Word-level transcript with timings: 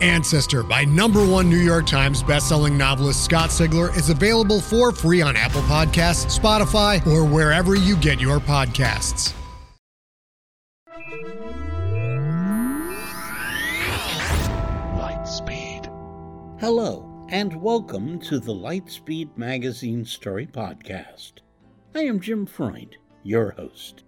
Ancestor 0.00 0.62
by 0.62 0.84
number 0.84 1.24
one 1.26 1.48
New 1.50 1.58
York 1.58 1.86
Times 1.86 2.22
bestselling 2.22 2.76
novelist 2.76 3.24
Scott 3.24 3.50
Sigler 3.50 3.94
is 3.96 4.08
available 4.08 4.60
for 4.60 4.92
free 4.92 5.20
on 5.20 5.36
Apple 5.36 5.62
Podcasts, 5.62 6.38
Spotify, 6.38 7.06
or 7.06 7.24
wherever 7.24 7.74
you 7.74 7.96
get 7.96 8.20
your 8.20 8.38
podcasts. 8.38 9.34
Lightspeed. 14.96 15.86
Hello, 16.60 17.26
and 17.28 17.54
welcome 17.60 18.18
to 18.20 18.38
the 18.38 18.52
Lightspeed 18.54 19.36
Magazine 19.36 20.04
Story 20.04 20.46
Podcast. 20.46 21.32
I 21.94 22.00
am 22.00 22.20
Jim 22.20 22.46
Freund, 22.46 22.96
your 23.22 23.50
host. 23.50 24.04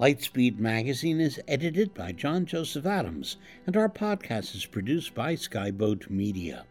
Lightspeed 0.00 0.58
Magazine 0.58 1.20
is 1.20 1.40
edited 1.46 1.94
by 1.94 2.10
John 2.10 2.46
Joseph 2.46 2.84
Adams, 2.84 3.36
and 3.64 3.76
our 3.76 3.88
podcast 3.88 4.56
is 4.56 4.66
produced 4.66 5.14
by 5.14 5.36
Skyboat 5.36 6.10
Media. 6.10 6.64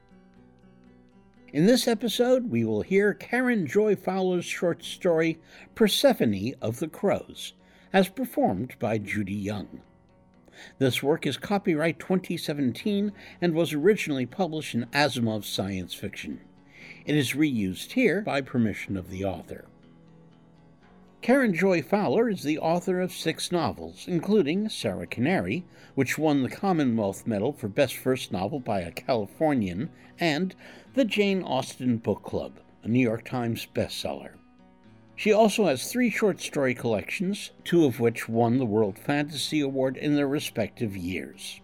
In 1.54 1.66
this 1.66 1.88
episode, 1.88 2.52
we 2.52 2.66
will 2.66 2.82
hear 2.82 3.14
Karen 3.14 3.66
Joy 3.66 3.96
Fowler's 3.96 4.44
short 4.44 4.84
story, 4.84 5.40
Persephone 5.74 6.56
of 6.62 6.80
the 6.80 6.90
Crows, 6.90 7.54
as 7.94 8.10
performed 8.10 8.76
by 8.78 8.98
Judy 8.98 9.32
Young. 9.32 9.80
This 10.78 11.02
work 11.02 11.26
is 11.26 11.38
copyright 11.38 12.00
2017 12.00 13.14
and 13.40 13.54
was 13.54 13.72
originally 13.72 14.26
published 14.26 14.76
in 14.76 14.88
Asimov's 14.88 15.48
Science 15.48 15.94
Fiction. 15.94 16.42
It 17.06 17.16
is 17.16 17.32
reused 17.32 17.94
here 17.94 18.22
by 18.22 18.42
permission 18.42 18.98
of 18.98 19.10
the 19.10 19.24
author. 19.24 19.64
Karen 21.24 21.54
Joy 21.54 21.82
Fowler 21.82 22.30
is 22.30 22.44
the 22.44 22.60
author 22.60 23.00
of 23.00 23.14
six 23.14 23.50
novels, 23.50 24.10
including 24.10 24.68
Sarah 24.68 25.08
Canary, 25.08 25.64
which 25.96 26.18
won 26.18 26.44
the 26.44 26.50
Commonwealth 26.50 27.26
Medal 27.26 27.54
for 27.54 27.70
Best 27.70 27.96
First 27.96 28.34
Novel 28.34 28.60
by 28.60 28.82
a 28.82 28.92
Californian, 28.92 29.90
and 30.20 30.54
the 30.96 31.06
Jane 31.06 31.42
Austen 31.42 31.96
Book 31.96 32.24
Club, 32.24 32.60
a 32.84 32.90
New 32.90 33.00
York 33.00 33.24
Times 33.24 33.66
bestseller. 33.74 34.32
She 35.16 35.32
also 35.32 35.68
has 35.68 35.90
three 35.90 36.10
short 36.10 36.42
story 36.42 36.76
collections, 36.76 37.52
two 37.64 37.86
of 37.86 38.02
which 38.02 38.28
won 38.28 38.58
the 38.58 38.66
World 38.66 39.00
Fantasy 39.00 39.62
Award 39.62 39.96
in 39.96 40.16
their 40.16 40.28
respective 40.28 40.98
years. 40.98 41.62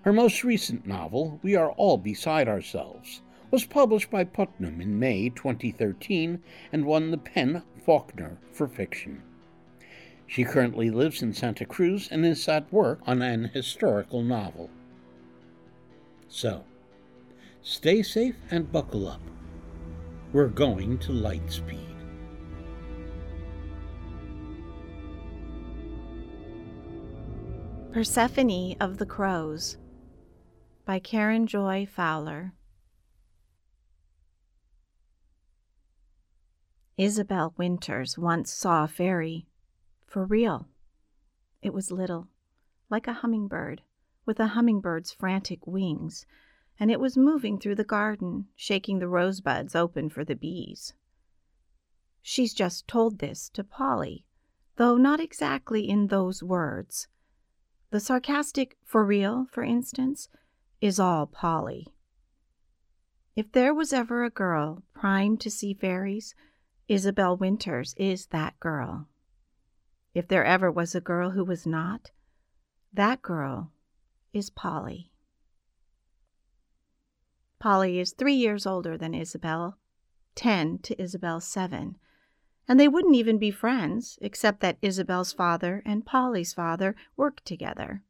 Her 0.00 0.12
most 0.12 0.42
recent 0.42 0.88
novel, 0.88 1.38
We 1.44 1.54
Are 1.54 1.70
All 1.70 1.98
Beside 1.98 2.48
Ourselves, 2.48 3.22
was 3.52 3.64
published 3.64 4.10
by 4.10 4.24
Putnam 4.24 4.80
in 4.80 4.98
May 4.98 5.28
2013 5.28 6.42
and 6.72 6.84
won 6.84 7.12
the 7.12 7.18
PEN 7.18 7.62
Faulkner 7.84 8.38
for 8.52 8.68
fiction. 8.68 9.22
She 10.26 10.44
currently 10.44 10.90
lives 10.90 11.22
in 11.22 11.34
Santa 11.34 11.64
Cruz 11.64 12.08
and 12.10 12.24
is 12.24 12.48
at 12.48 12.72
work 12.72 13.00
on 13.06 13.20
an 13.20 13.50
historical 13.52 14.22
novel. 14.22 14.70
So, 16.28 16.64
stay 17.62 18.02
safe 18.02 18.36
and 18.50 18.72
buckle 18.72 19.08
up. 19.08 19.20
We're 20.32 20.48
going 20.48 20.98
to 21.00 21.12
Lightspeed. 21.12 21.92
Persephone 27.92 28.74
of 28.80 28.96
the 28.96 29.04
Crows 29.04 29.76
by 30.86 30.98
Karen 30.98 31.46
Joy 31.46 31.86
Fowler. 31.94 32.54
Isabelle 36.98 37.54
Winters 37.56 38.18
once 38.18 38.52
saw 38.52 38.84
a 38.84 38.88
fairy. 38.88 39.46
For 40.06 40.26
real. 40.26 40.68
It 41.62 41.72
was 41.72 41.90
little, 41.90 42.28
like 42.90 43.06
a 43.06 43.14
hummingbird, 43.14 43.82
with 44.26 44.38
a 44.38 44.48
hummingbird's 44.48 45.12
frantic 45.12 45.66
wings, 45.66 46.26
and 46.78 46.90
it 46.90 47.00
was 47.00 47.16
moving 47.16 47.58
through 47.58 47.76
the 47.76 47.84
garden, 47.84 48.48
shaking 48.56 48.98
the 48.98 49.08
rosebuds 49.08 49.74
open 49.74 50.10
for 50.10 50.24
the 50.24 50.36
bees. 50.36 50.92
She's 52.20 52.52
just 52.52 52.86
told 52.86 53.18
this 53.18 53.48
to 53.50 53.64
Polly, 53.64 54.26
though 54.76 54.96
not 54.96 55.18
exactly 55.18 55.88
in 55.88 56.08
those 56.08 56.42
words. 56.42 57.08
The 57.90 58.00
sarcastic 58.00 58.76
for 58.84 59.04
real, 59.04 59.46
for 59.50 59.62
instance, 59.62 60.28
is 60.80 61.00
all 61.00 61.26
Polly. 61.26 61.88
If 63.34 63.50
there 63.52 63.72
was 63.72 63.92
ever 63.92 64.24
a 64.24 64.30
girl 64.30 64.82
primed 64.92 65.40
to 65.40 65.50
see 65.50 65.72
fairies, 65.72 66.34
Isabelle 66.92 67.38
Winters 67.38 67.94
is 67.96 68.26
that 68.26 68.60
girl. 68.60 69.08
If 70.12 70.28
there 70.28 70.44
ever 70.44 70.70
was 70.70 70.94
a 70.94 71.00
girl 71.00 71.30
who 71.30 71.42
was 71.42 71.66
not, 71.66 72.10
that 72.92 73.22
girl 73.22 73.72
is 74.34 74.50
Polly. 74.50 75.10
Polly 77.58 77.98
is 77.98 78.12
three 78.12 78.34
years 78.34 78.66
older 78.66 78.98
than 78.98 79.14
Isabelle, 79.14 79.78
ten 80.34 80.80
to 80.80 81.00
Isabelle's 81.00 81.46
seven, 81.46 81.96
and 82.68 82.78
they 82.78 82.88
wouldn't 82.88 83.16
even 83.16 83.38
be 83.38 83.50
friends 83.50 84.18
except 84.20 84.60
that 84.60 84.76
Isabelle's 84.82 85.32
father 85.32 85.82
and 85.86 86.04
Polly's 86.04 86.52
father 86.52 86.94
worked 87.16 87.46
together. 87.46 88.02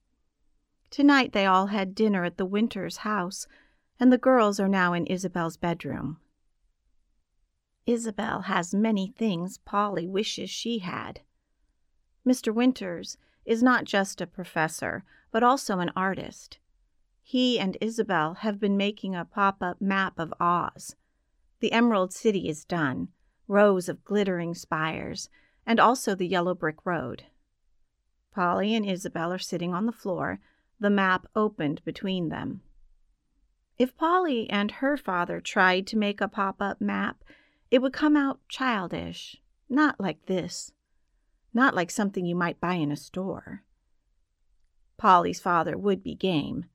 Tonight 0.90 1.32
they 1.32 1.46
all 1.46 1.68
had 1.68 1.94
dinner 1.94 2.24
at 2.24 2.36
the 2.36 2.44
Winters 2.44 2.96
house, 2.96 3.46
and 4.00 4.12
the 4.12 4.18
girls 4.18 4.58
are 4.58 4.66
now 4.66 4.92
in 4.92 5.06
Isabelle's 5.06 5.56
bedroom. 5.56 6.18
Isabelle 7.86 8.42
has 8.42 8.74
many 8.74 9.08
things 9.08 9.58
Polly 9.58 10.06
wishes 10.06 10.50
she 10.50 10.78
had. 10.78 11.20
Mr. 12.26 12.54
Winters 12.54 13.16
is 13.44 13.62
not 13.62 13.84
just 13.84 14.20
a 14.20 14.26
professor, 14.26 15.04
but 15.32 15.42
also 15.42 15.80
an 15.80 15.90
artist. 15.96 16.58
He 17.22 17.58
and 17.58 17.76
Isabelle 17.80 18.34
have 18.34 18.60
been 18.60 18.76
making 18.76 19.14
a 19.14 19.24
pop 19.24 19.62
up 19.62 19.80
map 19.80 20.18
of 20.18 20.32
Oz. 20.38 20.94
The 21.60 21.72
Emerald 21.72 22.12
City 22.12 22.48
is 22.48 22.64
done, 22.64 23.08
rows 23.48 23.88
of 23.88 24.04
glittering 24.04 24.54
spires, 24.54 25.28
and 25.66 25.80
also 25.80 26.14
the 26.14 26.26
yellow 26.26 26.54
brick 26.54 26.84
road. 26.84 27.24
Polly 28.32 28.74
and 28.74 28.86
Isabelle 28.86 29.32
are 29.32 29.38
sitting 29.38 29.74
on 29.74 29.86
the 29.86 29.92
floor, 29.92 30.40
the 30.78 30.90
map 30.90 31.26
opened 31.34 31.84
between 31.84 32.28
them. 32.28 32.62
If 33.78 33.96
Polly 33.96 34.48
and 34.50 34.70
her 34.70 34.96
father 34.96 35.40
tried 35.40 35.86
to 35.88 35.98
make 35.98 36.20
a 36.20 36.28
pop 36.28 36.60
up 36.60 36.80
map, 36.80 37.22
it 37.72 37.80
would 37.80 37.92
come 37.94 38.18
out 38.18 38.38
childish, 38.50 39.40
not 39.66 39.98
like 39.98 40.26
this, 40.26 40.72
not 41.54 41.74
like 41.74 41.90
something 41.90 42.26
you 42.26 42.34
might 42.34 42.60
buy 42.60 42.74
in 42.74 42.92
a 42.92 42.96
store. 42.96 43.64
Polly's 44.98 45.40
father 45.40 45.78
would 45.78 46.02
be 46.02 46.14
game. 46.14 46.66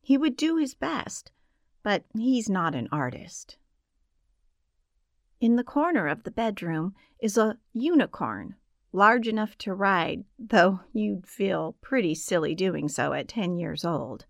He 0.00 0.16
would 0.16 0.36
do 0.36 0.56
his 0.56 0.72
best, 0.72 1.32
but 1.82 2.04
he's 2.16 2.48
not 2.48 2.76
an 2.76 2.88
artist. 2.92 3.56
In 5.40 5.56
the 5.56 5.64
corner 5.64 6.06
of 6.06 6.22
the 6.22 6.30
bedroom 6.30 6.94
is 7.18 7.36
a 7.36 7.58
unicorn, 7.72 8.54
large 8.92 9.26
enough 9.26 9.58
to 9.58 9.74
ride, 9.74 10.22
though 10.38 10.78
you'd 10.92 11.26
feel 11.26 11.74
pretty 11.80 12.14
silly 12.14 12.54
doing 12.54 12.88
so 12.88 13.12
at 13.12 13.26
10 13.26 13.56
years 13.56 13.84
old. 13.84 14.24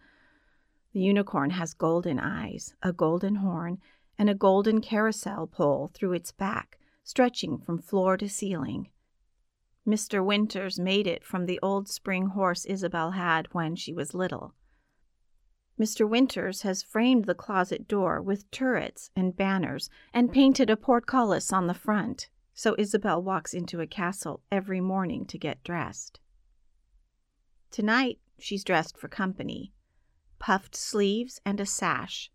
The 0.94 1.00
unicorn 1.00 1.50
has 1.50 1.74
golden 1.74 2.18
eyes, 2.18 2.74
a 2.82 2.94
golden 2.94 3.34
horn, 3.34 3.78
and 4.18 4.30
a 4.30 4.34
golden 4.34 4.80
carousel 4.80 5.46
pole 5.46 5.90
through 5.92 6.12
its 6.12 6.32
back, 6.32 6.78
stretching 7.02 7.58
from 7.58 7.78
floor 7.78 8.16
to 8.16 8.28
ceiling. 8.28 8.88
Mr. 9.86 10.24
Winters 10.24 10.78
made 10.78 11.06
it 11.06 11.24
from 11.24 11.46
the 11.46 11.60
old 11.62 11.88
spring 11.88 12.28
horse 12.28 12.64
Isabelle 12.64 13.12
had 13.12 13.52
when 13.52 13.76
she 13.76 13.92
was 13.92 14.14
little. 14.14 14.54
Mr. 15.78 16.08
Winters 16.08 16.62
has 16.62 16.82
framed 16.82 17.24
the 17.24 17.34
closet 17.34 17.88
door 17.88 18.22
with 18.22 18.50
turrets 18.50 19.10
and 19.16 19.36
banners 19.36 19.90
and 20.12 20.32
painted 20.32 20.70
a 20.70 20.76
portcullis 20.76 21.52
on 21.52 21.66
the 21.66 21.74
front, 21.74 22.28
so 22.54 22.76
Isabelle 22.78 23.22
walks 23.22 23.52
into 23.52 23.80
a 23.80 23.86
castle 23.86 24.40
every 24.50 24.80
morning 24.80 25.26
to 25.26 25.36
get 25.36 25.64
dressed. 25.64 26.20
Tonight 27.70 28.20
she's 28.38 28.64
dressed 28.64 28.96
for 28.96 29.08
company 29.08 29.72
puffed 30.38 30.76
sleeves 30.76 31.40
and 31.46 31.58
a 31.58 31.64
sash, 31.64 32.30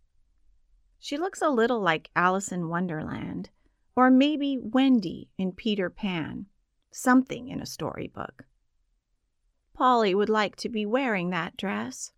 she 1.00 1.18
looks 1.18 1.42
a 1.42 1.50
little 1.50 1.80
like 1.80 2.12
Alice 2.16 2.52
in 2.52 2.68
Wonderland, 2.68 3.50
or 3.96 4.12
maybe 4.12 4.58
Wendy 4.62 5.30
in 5.38 5.54
Peter 5.54 5.90
Pan, 5.90 6.46
something 6.92 7.48
in 7.48 7.62
a 7.62 7.66
storybook. 7.66 8.46
Polly 9.74 10.14
would 10.14 10.30
like 10.30 10.58
to 10.58 10.68
be 10.68 10.86
wearing 10.86 11.30
that 11.30 11.56
dress. 11.56 12.12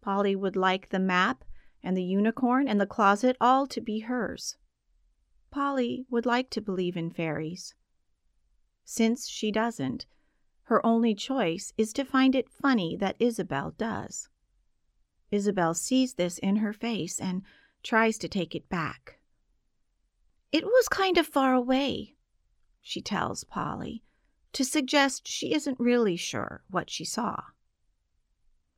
Polly 0.00 0.36
would 0.36 0.54
like 0.54 0.90
the 0.90 1.00
map 1.00 1.44
and 1.82 1.96
the 1.96 2.04
unicorn 2.04 2.68
and 2.68 2.80
the 2.80 2.86
closet 2.86 3.36
all 3.40 3.66
to 3.66 3.80
be 3.80 4.00
hers. 4.00 4.56
Polly 5.50 6.06
would 6.08 6.24
like 6.24 6.50
to 6.50 6.60
believe 6.60 6.96
in 6.96 7.10
fairies. 7.10 7.74
Since 8.84 9.28
she 9.28 9.50
doesn't, 9.50 10.06
her 10.64 10.84
only 10.86 11.14
choice 11.14 11.72
is 11.76 11.92
to 11.94 12.04
find 12.04 12.34
it 12.34 12.48
funny 12.48 12.96
that 12.96 13.16
Isabelle 13.18 13.72
does. 13.72 14.28
Isabelle 15.30 15.74
sees 15.74 16.14
this 16.14 16.38
in 16.38 16.56
her 16.56 16.72
face 16.72 17.18
and 17.20 17.42
tries 17.82 18.18
to 18.18 18.28
take 18.28 18.54
it 18.54 18.68
back. 18.68 19.18
It 20.50 20.64
was 20.64 20.88
kind 20.88 21.18
of 21.18 21.26
far 21.26 21.54
away, 21.54 22.14
she 22.80 23.00
tells 23.00 23.44
Polly, 23.44 24.02
to 24.52 24.64
suggest 24.64 25.28
she 25.28 25.52
isn't 25.52 25.78
really 25.78 26.16
sure 26.16 26.62
what 26.70 26.90
she 26.90 27.04
saw. 27.04 27.42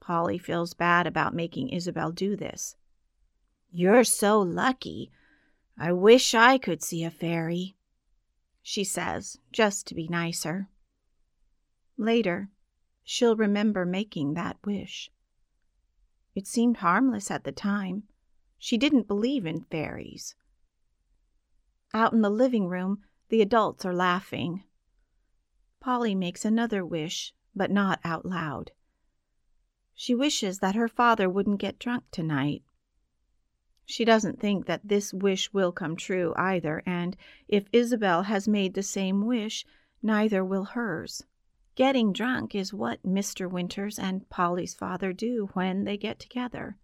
Polly 0.01 0.39
feels 0.39 0.75
bad 0.75 1.07
about 1.07 1.35
making 1.35 1.69
Isabelle 1.69 2.11
do 2.11 2.35
this. 2.35 2.77
You're 3.71 4.05
so 4.05 4.41
lucky. 4.41 5.13
I 5.79 5.93
wish 5.93 6.35
I 6.35 6.59
could 6.59 6.83
see 6.83 7.05
a 7.05 7.11
fairy, 7.11 7.77
she 8.63 8.83
says, 8.83 9.39
just 9.53 9.87
to 9.87 9.95
be 9.95 10.09
nicer. 10.09 10.69
Later, 11.97 12.49
she'll 13.05 13.37
remember 13.37 13.87
making 13.87 14.35
that 14.35 14.57
wish. 14.65 15.11
It 16.35 16.47
seemed 16.47 16.79
harmless 16.79 17.31
at 17.31 17.45
the 17.45 17.53
time. 17.53 18.05
She 18.63 18.77
didn't 18.77 19.09
believe 19.09 19.47
in 19.47 19.63
fairies. 19.63 20.37
Out 21.95 22.13
in 22.13 22.21
the 22.21 22.29
living 22.29 22.69
room, 22.69 23.03
the 23.31 23.41
adults 23.41 23.87
are 23.87 23.95
laughing. 23.95 24.65
Polly 25.81 26.15
makes 26.15 26.45
another 26.45 26.85
wish, 26.85 27.33
but 27.57 27.71
not 27.71 28.01
out 28.05 28.27
loud. 28.27 28.73
She 29.95 30.15
wishes 30.15 30.59
that 30.59 30.75
her 30.75 30.89
father 30.89 31.27
wouldn't 31.27 31.59
get 31.59 31.79
drunk 31.79 32.05
tonight. 32.11 32.63
She 33.87 34.05
doesn't 34.05 34.39
think 34.39 34.67
that 34.67 34.87
this 34.87 35.15
wish 35.15 35.55
will 35.55 35.73
come 35.73 35.97
true 35.97 36.35
either, 36.37 36.83
and 36.85 37.17
if 37.49 37.67
Isabelle 37.73 38.25
has 38.25 38.47
made 38.47 38.75
the 38.75 38.83
same 38.83 39.25
wish, 39.25 39.65
neither 40.03 40.45
will 40.45 40.65
hers. 40.65 41.25
Getting 41.77 42.13
drunk 42.13 42.55
is 42.55 42.75
what 42.75 43.03
Mr. 43.05 43.51
Winters 43.51 43.99
and 43.99 44.29
Polly's 44.29 44.75
father 44.75 45.15
do 45.15 45.49
when 45.55 45.85
they 45.85 45.97
get 45.97 46.19
together. 46.19 46.77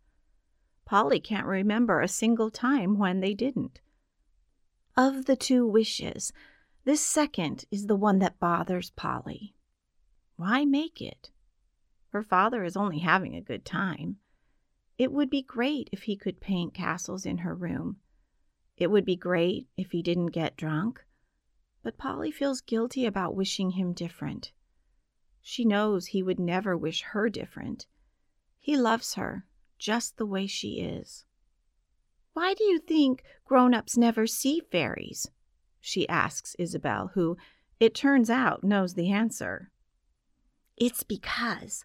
Polly 0.86 1.18
can't 1.18 1.48
remember 1.48 2.00
a 2.00 2.06
single 2.06 2.48
time 2.48 2.96
when 2.96 3.18
they 3.18 3.34
didn't. 3.34 3.80
Of 4.96 5.24
the 5.24 5.34
two 5.34 5.66
wishes, 5.66 6.32
this 6.84 7.00
second 7.04 7.64
is 7.72 7.86
the 7.86 7.96
one 7.96 8.20
that 8.20 8.38
bothers 8.38 8.90
Polly. 8.90 9.56
Why 10.36 10.64
make 10.64 11.02
it? 11.02 11.32
Her 12.10 12.22
father 12.22 12.62
is 12.62 12.76
only 12.76 13.00
having 13.00 13.34
a 13.34 13.40
good 13.40 13.64
time. 13.64 14.18
It 14.96 15.10
would 15.10 15.28
be 15.28 15.42
great 15.42 15.90
if 15.90 16.04
he 16.04 16.16
could 16.16 16.40
paint 16.40 16.72
castles 16.72 17.26
in 17.26 17.38
her 17.38 17.54
room. 17.54 17.96
It 18.76 18.86
would 18.86 19.04
be 19.04 19.16
great 19.16 19.66
if 19.76 19.90
he 19.90 20.02
didn't 20.02 20.28
get 20.28 20.56
drunk. 20.56 21.04
But 21.82 21.98
Polly 21.98 22.30
feels 22.30 22.60
guilty 22.60 23.06
about 23.06 23.34
wishing 23.34 23.72
him 23.72 23.92
different. 23.92 24.52
She 25.42 25.64
knows 25.64 26.06
he 26.06 26.22
would 26.22 26.38
never 26.38 26.76
wish 26.76 27.02
her 27.02 27.28
different. 27.28 27.86
He 28.60 28.76
loves 28.76 29.14
her 29.14 29.46
just 29.78 30.16
the 30.16 30.26
way 30.26 30.46
she 30.46 30.80
is. 30.80 31.24
Why 32.32 32.54
do 32.54 32.64
you 32.64 32.78
think 32.78 33.22
grown 33.44 33.74
ups 33.74 33.96
never 33.96 34.26
see 34.26 34.60
fairies? 34.70 35.30
she 35.80 36.08
asks 36.08 36.56
Isabelle, 36.58 37.12
who, 37.14 37.36
it 37.78 37.94
turns 37.94 38.28
out, 38.28 38.64
knows 38.64 38.94
the 38.94 39.10
answer. 39.12 39.70
It's 40.76 41.02
because 41.02 41.84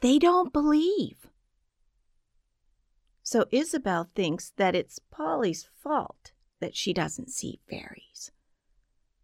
they 0.00 0.18
don't 0.18 0.52
believe, 0.52 1.28
so 3.30 3.44
Isabelle 3.50 4.08
thinks 4.14 4.54
that 4.56 4.74
it's 4.74 5.00
Polly's 5.10 5.68
fault 5.82 6.32
that 6.60 6.74
she 6.74 6.94
doesn't 6.94 7.28
see 7.28 7.60
fairies. 7.68 8.30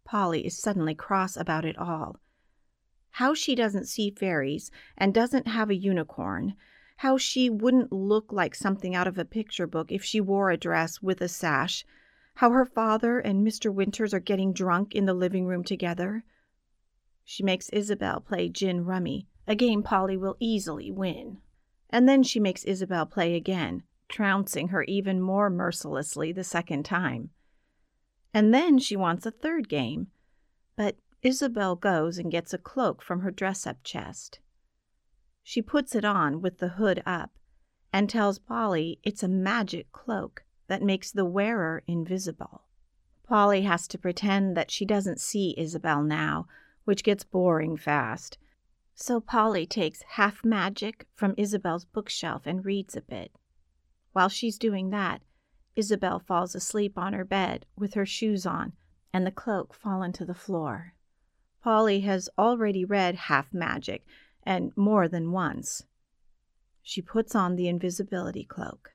Polly 0.03 0.45
is 0.45 0.55
suddenly 0.55 0.93
cross 0.93 1.35
about 1.35 1.65
it 1.65 1.75
all. 1.79 2.17
How 3.09 3.33
she 3.33 3.55
doesn't 3.55 3.87
see 3.87 4.11
fairies 4.11 4.69
and 4.95 5.11
doesn't 5.11 5.47
have 5.47 5.71
a 5.71 5.75
unicorn, 5.75 6.53
how 6.97 7.17
she 7.17 7.49
wouldn't 7.49 7.91
look 7.91 8.31
like 8.31 8.55
something 8.55 8.95
out 8.95 9.07
of 9.07 9.17
a 9.17 9.25
picture 9.25 9.67
book 9.67 9.91
if 9.91 10.03
she 10.03 10.21
wore 10.21 10.49
a 10.49 10.57
dress 10.57 11.01
with 11.01 11.21
a 11.21 11.27
sash, 11.27 11.85
how 12.35 12.51
her 12.51 12.65
father 12.65 13.19
and 13.19 13.45
Mr. 13.45 13.73
Winters 13.73 14.13
are 14.13 14.19
getting 14.19 14.53
drunk 14.53 14.95
in 14.95 15.05
the 15.05 15.13
living 15.13 15.45
room 15.45 15.63
together. 15.63 16.23
She 17.23 17.43
makes 17.43 17.69
Isabelle 17.69 18.19
play 18.21 18.49
gin 18.49 18.85
rummy, 18.85 19.27
a 19.47 19.55
game 19.55 19.83
Polly 19.83 20.17
will 20.17 20.37
easily 20.39 20.91
win. 20.91 21.39
And 21.89 22.07
then 22.07 22.23
she 22.23 22.39
makes 22.39 22.63
Isabelle 22.63 23.05
play 23.05 23.35
again, 23.35 23.83
trouncing 24.07 24.69
her 24.69 24.83
even 24.83 25.21
more 25.21 25.49
mercilessly 25.49 26.31
the 26.31 26.43
second 26.43 26.83
time. 26.83 27.29
And 28.33 28.53
then 28.53 28.79
she 28.79 28.95
wants 28.95 29.25
a 29.25 29.31
third 29.31 29.69
game, 29.69 30.07
but 30.75 30.97
Isabelle 31.21 31.75
goes 31.75 32.17
and 32.17 32.31
gets 32.31 32.53
a 32.53 32.57
cloak 32.57 33.01
from 33.01 33.21
her 33.21 33.31
dress 33.31 33.65
up 33.65 33.77
chest. 33.83 34.39
She 35.47 35.61
puts 35.61 35.93
it 35.93 36.03
on 36.03 36.41
with 36.41 36.57
the 36.57 36.69
hood 36.69 37.03
up 37.05 37.37
and 37.93 38.09
tells 38.09 38.39
Polly 38.39 38.99
it's 39.03 39.21
a 39.21 39.27
magic 39.27 39.91
cloak 39.91 40.43
that 40.65 40.81
makes 40.81 41.11
the 41.11 41.23
wearer 41.23 41.83
invisible. 41.85 42.63
Polly 43.23 43.61
has 43.61 43.87
to 43.89 43.99
pretend 43.99 44.57
that 44.57 44.71
she 44.71 44.85
doesn't 44.85 45.19
see 45.21 45.53
Isabelle 45.55 46.01
now, 46.01 46.47
which 46.85 47.03
gets 47.03 47.23
boring 47.23 47.77
fast. 47.77 48.39
So 48.95 49.21
Polly 49.21 49.67
takes 49.67 50.01
half 50.01 50.43
magic 50.43 51.05
from 51.13 51.35
Isabelle's 51.37 51.85
bookshelf 51.85 52.47
and 52.47 52.65
reads 52.65 52.95
a 52.95 53.01
bit. 53.01 53.31
While 54.13 54.29
she's 54.29 54.57
doing 54.57 54.89
that, 54.89 55.21
Isabelle 55.75 56.19
falls 56.19 56.55
asleep 56.55 56.97
on 56.97 57.13
her 57.13 57.23
bed 57.23 57.67
with 57.77 57.93
her 57.93 58.05
shoes 58.05 58.47
on 58.47 58.73
and 59.13 59.27
the 59.27 59.31
cloak 59.31 59.75
fallen 59.75 60.11
to 60.13 60.25
the 60.25 60.33
floor. 60.33 60.95
Polly 61.61 61.99
has 62.01 62.29
already 62.35 62.83
read 62.83 63.13
Half 63.13 63.53
Magic, 63.53 64.07
and 64.45 64.71
more 64.75 65.07
than 65.07 65.31
once. 65.31 65.83
She 66.81 67.01
puts 67.01 67.33
on 67.33 67.55
the 67.55 67.67
invisibility 67.67 68.43
cloak. 68.43 68.91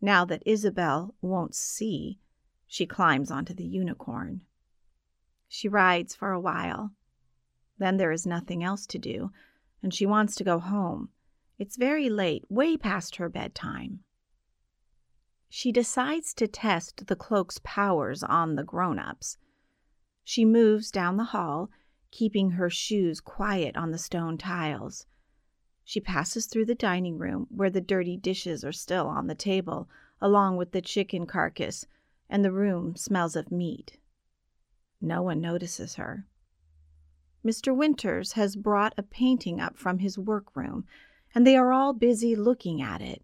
Now 0.00 0.24
that 0.24 0.42
Isabelle 0.46 1.14
won't 1.20 1.54
see, 1.54 2.18
she 2.66 2.86
climbs 2.86 3.30
onto 3.30 3.54
the 3.54 3.66
unicorn. 3.66 4.42
She 5.48 5.68
rides 5.68 6.14
for 6.14 6.32
a 6.32 6.40
while. 6.40 6.92
Then 7.78 7.96
there 7.96 8.12
is 8.12 8.26
nothing 8.26 8.64
else 8.64 8.86
to 8.86 8.98
do, 8.98 9.30
and 9.82 9.92
she 9.92 10.06
wants 10.06 10.34
to 10.36 10.44
go 10.44 10.58
home. 10.58 11.10
It's 11.58 11.76
very 11.76 12.08
late, 12.08 12.44
way 12.48 12.76
past 12.76 13.16
her 13.16 13.28
bedtime. 13.28 14.00
She 15.48 15.72
decides 15.72 16.34
to 16.34 16.48
test 16.48 17.06
the 17.06 17.16
cloak's 17.16 17.60
powers 17.62 18.22
on 18.22 18.56
the 18.56 18.64
grown 18.64 18.98
ups. 18.98 19.38
She 20.24 20.44
moves 20.44 20.90
down 20.90 21.16
the 21.16 21.24
hall, 21.24 21.70
keeping 22.16 22.52
her 22.52 22.70
shoes 22.70 23.20
quiet 23.20 23.76
on 23.76 23.90
the 23.90 23.98
stone 23.98 24.38
tiles. 24.38 25.04
She 25.84 26.00
passes 26.00 26.46
through 26.46 26.64
the 26.64 26.74
dining 26.74 27.18
room, 27.18 27.46
where 27.50 27.68
the 27.68 27.82
dirty 27.82 28.16
dishes 28.16 28.64
are 28.64 28.72
still 28.72 29.06
on 29.06 29.26
the 29.26 29.34
table, 29.34 29.86
along 30.18 30.56
with 30.56 30.72
the 30.72 30.80
chicken 30.80 31.26
carcass, 31.26 31.86
and 32.30 32.42
the 32.42 32.52
room 32.52 32.96
smells 32.96 33.36
of 33.36 33.52
meat. 33.52 33.98
No 34.98 35.22
one 35.22 35.42
notices 35.42 35.96
her. 35.96 36.26
Mr. 37.44 37.76
Winters 37.76 38.32
has 38.32 38.56
brought 38.56 38.94
a 38.96 39.02
painting 39.02 39.60
up 39.60 39.76
from 39.76 39.98
his 39.98 40.18
workroom, 40.18 40.86
and 41.34 41.46
they 41.46 41.54
are 41.54 41.70
all 41.70 41.92
busy 41.92 42.34
looking 42.34 42.80
at 42.80 43.02
it. 43.02 43.22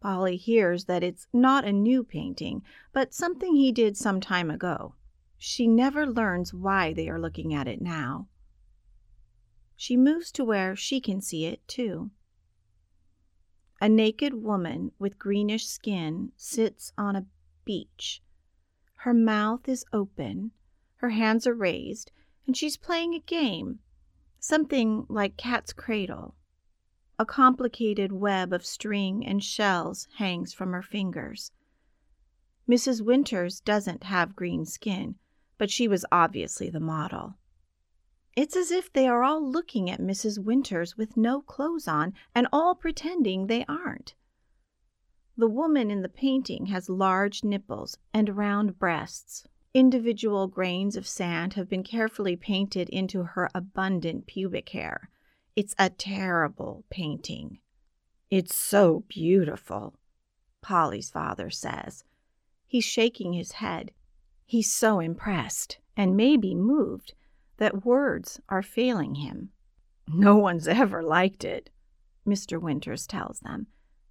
Polly 0.00 0.38
hears 0.38 0.86
that 0.86 1.02
it's 1.02 1.26
not 1.34 1.66
a 1.66 1.72
new 1.72 2.02
painting, 2.02 2.62
but 2.94 3.12
something 3.12 3.56
he 3.56 3.70
did 3.70 3.98
some 3.98 4.22
time 4.22 4.50
ago. 4.50 4.94
She 5.42 5.66
never 5.66 6.06
learns 6.06 6.52
why 6.52 6.92
they 6.92 7.08
are 7.08 7.18
looking 7.18 7.54
at 7.54 7.66
it 7.66 7.80
now. 7.80 8.28
She 9.74 9.96
moves 9.96 10.30
to 10.32 10.44
where 10.44 10.76
she 10.76 11.00
can 11.00 11.22
see 11.22 11.46
it, 11.46 11.66
too. 11.66 12.10
A 13.80 13.88
naked 13.88 14.34
woman 14.34 14.92
with 14.98 15.18
greenish 15.18 15.66
skin 15.66 16.32
sits 16.36 16.92
on 16.98 17.16
a 17.16 17.26
beach. 17.64 18.22
Her 18.96 19.14
mouth 19.14 19.66
is 19.66 19.86
open, 19.94 20.50
her 20.96 21.08
hands 21.08 21.46
are 21.46 21.54
raised, 21.54 22.12
and 22.46 22.54
she's 22.54 22.76
playing 22.76 23.14
a 23.14 23.20
game, 23.20 23.78
something 24.38 25.06
like 25.08 25.38
cat's 25.38 25.72
cradle. 25.72 26.34
A 27.18 27.24
complicated 27.24 28.12
web 28.12 28.52
of 28.52 28.66
string 28.66 29.24
and 29.24 29.42
shells 29.42 30.06
hangs 30.16 30.52
from 30.52 30.72
her 30.72 30.82
fingers. 30.82 31.50
Mrs. 32.68 33.00
Winters 33.00 33.60
doesn't 33.60 34.04
have 34.04 34.36
green 34.36 34.66
skin, 34.66 35.14
but 35.60 35.70
she 35.70 35.86
was 35.86 36.06
obviously 36.10 36.70
the 36.70 36.80
model. 36.80 37.34
It's 38.34 38.56
as 38.56 38.70
if 38.70 38.90
they 38.90 39.06
are 39.06 39.22
all 39.22 39.46
looking 39.46 39.90
at 39.90 40.00
Mrs. 40.00 40.42
Winters 40.42 40.96
with 40.96 41.18
no 41.18 41.42
clothes 41.42 41.86
on 41.86 42.14
and 42.34 42.48
all 42.50 42.74
pretending 42.74 43.46
they 43.46 43.66
aren't. 43.68 44.14
The 45.36 45.50
woman 45.50 45.90
in 45.90 46.00
the 46.00 46.08
painting 46.08 46.66
has 46.66 46.88
large 46.88 47.44
nipples 47.44 47.98
and 48.14 48.38
round 48.38 48.78
breasts. 48.78 49.44
Individual 49.74 50.46
grains 50.46 50.96
of 50.96 51.06
sand 51.06 51.52
have 51.54 51.68
been 51.68 51.82
carefully 51.82 52.36
painted 52.36 52.88
into 52.88 53.22
her 53.24 53.50
abundant 53.54 54.26
pubic 54.26 54.70
hair. 54.70 55.10
It's 55.54 55.74
a 55.78 55.90
terrible 55.90 56.86
painting. 56.88 57.58
It's 58.30 58.56
so 58.56 59.04
beautiful, 59.08 59.92
Polly's 60.62 61.10
father 61.10 61.50
says. 61.50 62.04
He's 62.66 62.86
shaking 62.86 63.34
his 63.34 63.52
head. 63.52 63.92
He's 64.50 64.72
so 64.72 64.98
impressed 64.98 65.78
and 65.96 66.16
maybe 66.16 66.56
moved 66.56 67.14
that 67.58 67.84
words 67.84 68.40
are 68.48 68.64
failing 68.64 69.14
him. 69.14 69.50
No 70.08 70.34
one's 70.38 70.66
ever 70.66 71.04
liked 71.04 71.44
it, 71.44 71.70
Mr. 72.26 72.60
Winters 72.60 73.06
tells 73.06 73.38
them, 73.38 73.68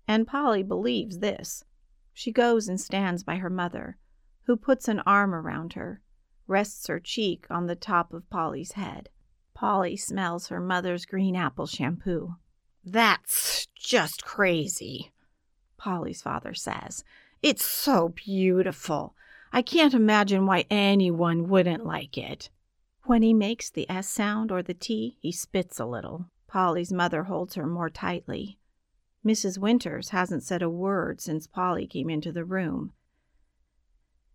and 0.07 0.25
Polly 0.25 0.63
believes 0.63 1.19
this. 1.19 1.65
She 2.13 2.31
goes 2.31 2.69
and 2.69 2.79
stands 2.79 3.21
by 3.21 3.35
her 3.35 3.49
mother, 3.49 3.97
who 4.43 4.55
puts 4.55 4.87
an 4.87 5.01
arm 5.01 5.35
around 5.35 5.73
her, 5.73 5.99
rests 6.47 6.87
her 6.87 7.01
cheek 7.01 7.45
on 7.49 7.67
the 7.67 7.75
top 7.75 8.13
of 8.13 8.29
Polly's 8.29 8.71
head. 8.71 9.09
Polly 9.53 9.97
smells 9.97 10.47
her 10.47 10.61
mother's 10.61 11.05
green 11.05 11.35
apple 11.35 11.67
shampoo. 11.67 12.35
That's 12.85 13.67
just 13.75 14.23
crazy, 14.23 15.11
Polly's 15.75 16.21
father 16.21 16.53
says. 16.53 17.03
It's 17.43 17.65
so 17.65 18.13
beautiful. 18.15 19.15
I 19.51 19.61
can't 19.61 19.93
imagine 19.93 20.45
why 20.45 20.65
anyone 20.69 21.49
wouldn't 21.49 21.85
like 21.85 22.17
it. 22.17 22.49
When 23.03 23.21
he 23.23 23.33
makes 23.33 23.69
the 23.69 23.89
S 23.89 24.07
sound 24.07 24.51
or 24.51 24.61
the 24.61 24.73
T, 24.73 25.17
he 25.19 25.31
spits 25.31 25.79
a 25.79 25.85
little. 25.85 26.25
Polly's 26.47 26.93
mother 26.93 27.23
holds 27.23 27.55
her 27.55 27.65
more 27.65 27.89
tightly. 27.89 28.59
Mrs. 29.25 29.57
Winters 29.57 30.09
hasn't 30.09 30.43
said 30.43 30.61
a 30.61 30.69
word 30.69 31.19
since 31.19 31.47
Polly 31.47 31.87
came 31.87 32.09
into 32.09 32.31
the 32.31 32.45
room. 32.45 32.93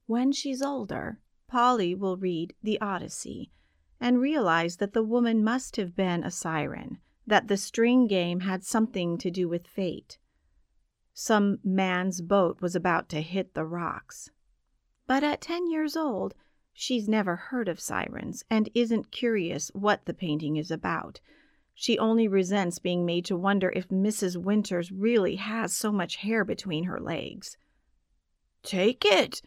When 0.07 0.33
she's 0.33 0.61
older, 0.61 1.21
Polly 1.47 1.95
will 1.95 2.17
read 2.17 2.55
The 2.63 2.81
Odyssey 2.81 3.53
and 4.01 4.21
realize 4.21 4.77
that 4.77 4.93
the 4.93 5.03
woman 5.03 5.43
must 5.43 5.77
have 5.77 5.97
been 5.97 6.25
a 6.25 6.31
siren, 6.31 6.99
that 7.27 7.49
the 7.49 7.57
string 7.57 8.07
game 8.07 8.41
had 8.41 8.65
something 8.65 9.17
to 9.19 9.31
do 9.31 9.49
with 9.49 9.67
fate. 9.67 10.19
Some 11.15 11.61
man's 11.63 12.21
boat 12.21 12.61
was 12.61 12.75
about 12.75 13.09
to 13.11 13.23
hit 13.23 13.55
the 13.55 13.65
rocks. 13.65 14.31
But 15.07 15.23
at 15.23 15.41
10 15.41 15.71
years 15.71 15.97
old, 15.97 16.35
she's 16.73 17.09
never 17.09 17.37
heard 17.37 17.69
of 17.69 17.81
sirens 17.81 18.45
and 18.49 18.71
isn't 18.75 19.11
curious 19.11 19.69
what 19.75 20.07
the 20.07 20.15
painting 20.15 20.57
is 20.57 20.71
about. 20.71 21.21
She 21.75 21.99
only 21.99 22.29
resents 22.29 22.79
being 22.79 23.05
made 23.05 23.25
to 23.27 23.37
wonder 23.37 23.71
if 23.75 23.89
Mrs. 23.89 24.37
Winters 24.37 24.93
really 24.93 25.37
has 25.37 25.75
so 25.75 25.91
much 25.93 26.17
hair 26.17 26.45
between 26.45 26.85
her 26.85 27.01
legs. 27.01 27.57
Take 28.63 29.05
it, 29.05 29.43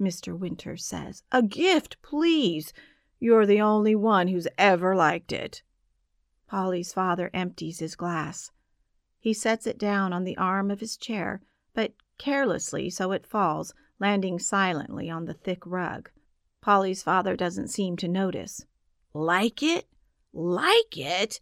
Mr. 0.00 0.36
Winters 0.36 0.84
says. 0.84 1.22
A 1.30 1.42
gift, 1.42 2.00
please. 2.02 2.72
You're 3.20 3.46
the 3.46 3.60
only 3.60 3.94
one 3.94 4.28
who's 4.28 4.48
ever 4.56 4.96
liked 4.96 5.32
it. 5.32 5.62
Polly's 6.48 6.92
father 6.92 7.30
empties 7.34 7.78
his 7.78 7.94
glass. 7.94 8.50
He 9.18 9.34
sets 9.34 9.66
it 9.66 9.78
down 9.78 10.12
on 10.12 10.24
the 10.24 10.36
arm 10.36 10.70
of 10.70 10.80
his 10.80 10.96
chair, 10.96 11.42
but 11.74 11.92
carelessly 12.16 12.88
so 12.90 13.12
it 13.12 13.26
falls 13.26 13.74
landing 14.00 14.38
silently 14.38 15.10
on 15.10 15.24
the 15.24 15.34
thick 15.34 15.66
rug. 15.66 16.10
Polly's 16.60 17.02
father 17.02 17.36
doesn't 17.36 17.68
seem 17.68 17.96
to 17.96 18.08
notice. 18.08 18.64
Like 19.14 19.62
it? 19.62 19.86
Like 20.32 20.96
it? 20.96 21.40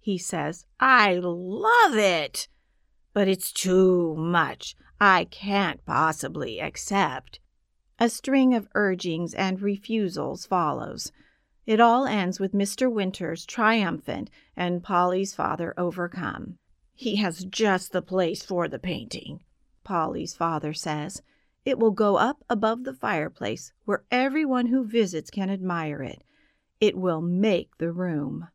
He 0.00 0.18
says, 0.18 0.64
I 0.80 1.14
love 1.20 1.96
it. 1.96 2.48
But 3.12 3.28
it's 3.28 3.52
too 3.52 4.14
much. 4.16 4.76
I 5.00 5.24
can't 5.24 5.84
possibly 5.84 6.60
accept. 6.60 7.40
A 7.98 8.08
string 8.08 8.54
of 8.54 8.68
urgings 8.74 9.34
and 9.34 9.60
refusals 9.60 10.46
follows. 10.46 11.12
It 11.66 11.80
all 11.80 12.06
ends 12.06 12.40
with 12.40 12.52
Mr. 12.52 12.90
Winters 12.90 13.44
triumphant 13.44 14.30
and 14.56 14.82
Polly's 14.82 15.34
father 15.34 15.74
overcome. 15.76 16.58
He 16.94 17.16
has 17.16 17.44
just 17.44 17.92
the 17.92 18.02
place 18.02 18.42
for 18.42 18.68
the 18.68 18.78
painting, 18.78 19.42
Polly's 19.84 20.34
father 20.34 20.72
says. 20.72 21.22
It 21.68 21.78
will 21.78 21.90
go 21.90 22.16
up 22.16 22.42
above 22.48 22.84
the 22.84 22.94
fireplace 22.94 23.74
where 23.84 24.06
everyone 24.10 24.68
who 24.68 24.86
visits 24.86 25.28
can 25.28 25.50
admire 25.50 26.02
it. 26.02 26.24
It 26.80 26.96
will 26.96 27.20
make 27.20 27.76
the 27.76 27.92
room. 27.92 28.48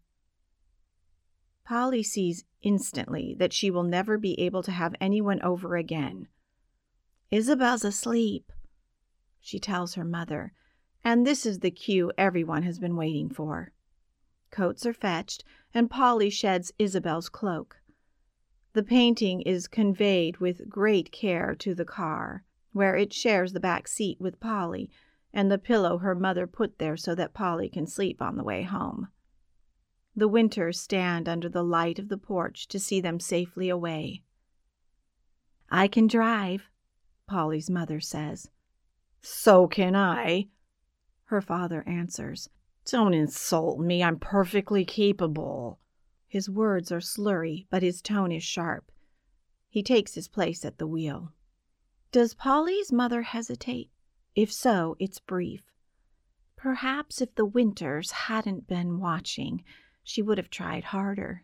Polly 1.63 2.01
sees 2.01 2.43
instantly 2.63 3.36
that 3.38 3.53
she 3.53 3.70
will 3.70 3.84
never 3.84 4.17
be 4.17 4.39
able 4.39 4.63
to 4.63 4.72
have 4.72 4.96
anyone 5.00 5.39
over 5.43 5.75
again. 5.75 6.27
Isabelle's 7.29 7.86
asleep, 7.86 8.51
she 9.39 9.60
tells 9.60 9.93
her 9.93 10.03
mother, 10.03 10.51
and 11.03 11.24
this 11.24 11.46
is 11.46 11.60
the 11.60 11.70
cue 11.70 12.12
everyone 12.17 12.63
has 12.63 12.79
been 12.79 12.96
waiting 12.96 13.29
for. 13.29 13.74
Coats 14.50 14.88
are 14.88 14.91
fetched, 14.91 15.43
and 15.72 15.88
Polly 15.88 16.32
sheds 16.32 16.74
Isabelle's 16.79 17.29
cloak. 17.29 17.75
The 18.74 18.82
painting 18.82 19.41
is 19.41 19.67
conveyed 19.67 20.38
with 20.38 20.67
great 20.67 21.12
care 21.12 21.53
to 21.60 21.75
the 21.75 21.86
car 21.86 22.43
where 22.74 22.96
it 22.96 23.13
shares 23.13 23.53
the 23.53 23.60
back 23.60 23.88
seat 23.88 24.20
with 24.20 24.39
Polly 24.39 24.89
and 25.34 25.51
the 25.51 25.58
pillow 25.58 26.00
her 26.00 26.13
mother 26.13 26.46
put 26.46 26.77
there 26.77 26.98
so 26.98 27.15
that 27.15 27.34
Polly 27.34 27.70
can 27.70 27.88
sleep 27.88 28.22
on 28.22 28.36
the 28.36 28.44
way 28.44 28.63
home. 28.63 29.08
The 30.15 30.27
Winters 30.27 30.80
stand 30.80 31.27
under 31.27 31.50
the 31.50 31.63
light 31.63 31.98
of 31.98 32.10
the 32.10 32.18
porch 32.18 32.68
to 32.68 32.80
see 32.80 33.01
them 33.01 33.20
safely 33.20 33.70
away. 33.70 34.22
I 35.72 35.88
can 35.88 36.06
drive, 36.06 36.70
Polly's 37.25 37.70
mother 37.70 38.00
says. 38.00 38.50
So 39.22 39.68
can 39.68 39.96
I, 39.96 40.50
her 41.25 41.42
father 41.42 41.84
answers. 41.88 42.50
Don't 42.86 43.13
insult 43.13 43.80
me. 43.80 44.03
I'm 44.03 44.20
perfectly 44.20 44.86
capable. 44.86 45.80
His 46.27 46.50
words 46.50 46.92
are 46.92 47.00
slurry, 47.00 47.65
but 47.72 47.82
his 47.82 48.01
tone 48.01 48.32
is 48.32 48.44
sharp. 48.44 48.92
He 49.70 49.82
takes 49.82 50.13
his 50.13 50.27
place 50.27 50.63
at 50.63 50.77
the 50.77 50.86
wheel. 50.86 51.32
Does 52.13 52.36
Polly's 52.36 52.91
mother 52.91 53.24
hesitate? 53.24 53.89
If 54.36 54.53
so, 54.53 54.96
it's 55.00 55.17
brief. 55.17 55.63
Perhaps 56.55 57.22
if 57.22 57.34
the 57.34 57.43
Winters 57.43 58.12
hadn't 58.12 58.67
been 58.67 59.00
watching, 59.00 59.63
she 60.03 60.22
would 60.22 60.38
have 60.38 60.51
tried 60.51 60.84
harder. 60.84 61.43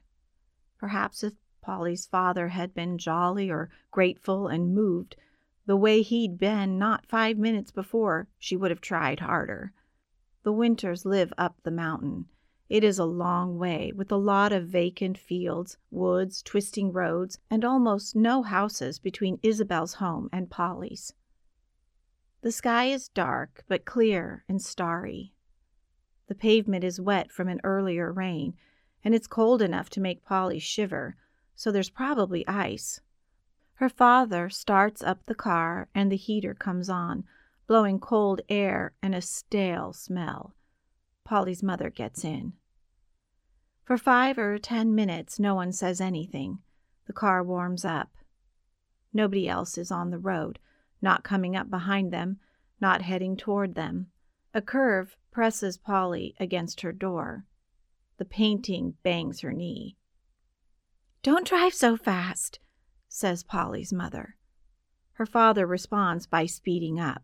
Perhaps 0.78 1.24
if 1.24 1.34
Polly's 1.60 2.06
father 2.06 2.50
had 2.50 2.76
been 2.76 3.00
jolly 3.00 3.50
or 3.50 3.72
grateful 3.90 4.48
and 4.48 4.76
moved, 4.76 5.16
the 5.66 5.76
way 5.76 6.04
he'd 6.04 6.38
been 6.38 6.78
not 6.78 7.08
five 7.08 7.40
minutes 7.40 7.72
before, 7.72 8.28
she 8.38 8.56
would 8.56 8.70
have 8.70 8.80
tried 8.80 9.22
harder. 9.22 9.74
The 10.44 10.54
Winters 10.54 11.04
live 11.04 11.34
up 11.36 11.56
the 11.64 11.72
mountain. 11.72 12.28
It 12.70 12.84
is 12.84 13.00
a 13.00 13.06
long 13.06 13.58
way, 13.58 13.92
with 13.96 14.12
a 14.12 14.18
lot 14.18 14.52
of 14.52 14.68
vacant 14.68 15.18
fields, 15.18 15.78
woods, 15.90 16.44
twisting 16.44 16.92
roads, 16.92 17.40
and 17.50 17.66
almost 17.66 18.16
no 18.16 18.44
houses 18.44 19.00
between 19.00 19.40
Isabelle's 19.42 19.96
home 19.96 20.30
and 20.32 20.52
Polly's. 20.52 21.16
The 22.42 22.52
sky 22.52 22.86
is 22.86 23.10
dark, 23.10 23.66
but 23.68 23.86
clear 23.86 24.46
and 24.48 24.62
starry. 24.62 25.34
The 26.28 26.36
pavement 26.36 26.84
is 26.84 27.02
wet 27.02 27.32
from 27.32 27.48
an 27.48 27.60
earlier 27.64 28.14
rain, 28.14 28.56
and 29.04 29.16
it's 29.16 29.26
cold 29.26 29.64
enough 29.64 29.90
to 29.90 30.00
make 30.00 30.24
Polly 30.24 30.60
shiver, 30.60 31.16
so 31.56 31.72
there's 31.72 31.90
probably 31.90 32.48
ice. 32.48 33.02
Her 33.74 33.90
father 33.90 34.48
starts 34.48 35.02
up 35.02 35.26
the 35.26 35.34
car, 35.34 35.90
and 35.96 36.12
the 36.12 36.18
heater 36.18 36.54
comes 36.54 36.88
on, 36.88 37.24
blowing 37.66 38.00
cold 38.00 38.42
air 38.48 38.94
and 39.02 39.16
a 39.16 39.22
stale 39.22 39.92
smell. 39.92 40.54
Polly's 41.30 41.62
mother 41.62 41.92
gets 41.92 42.26
in. 42.26 42.54
For 43.86 44.00
five 44.00 44.40
or 44.40 44.58
ten 44.58 44.96
minutes, 44.96 45.38
no 45.38 45.54
one 45.54 45.72
says 45.72 46.02
anything. 46.02 46.58
The 47.06 47.14
car 47.14 47.44
warms 47.44 47.86
up. 47.86 48.10
Nobody 49.14 49.48
else 49.48 49.78
is 49.78 49.92
on 49.92 50.10
the 50.10 50.18
road, 50.18 50.58
not 51.04 51.24
coming 51.24 51.56
up 51.56 51.70
behind 51.70 52.12
them, 52.12 52.40
not 52.82 53.04
heading 53.04 53.38
toward 53.38 53.76
them. 53.76 54.08
A 54.56 54.62
curve 54.64 55.18
presses 55.30 55.78
Polly 55.78 56.34
against 56.40 56.82
her 56.82 56.92
door. 56.92 57.46
The 58.18 58.26
painting 58.26 58.96
bangs 59.04 59.42
her 59.42 59.54
knee. 59.54 59.98
Don't 61.22 61.46
drive 61.46 61.76
so 61.76 61.96
fast, 61.96 62.58
says 63.08 63.44
Polly's 63.44 63.94
mother. 63.94 64.36
Her 65.14 65.28
father 65.28 65.68
responds 65.68 66.26
by 66.26 66.48
speeding 66.48 67.00
up. 67.00 67.22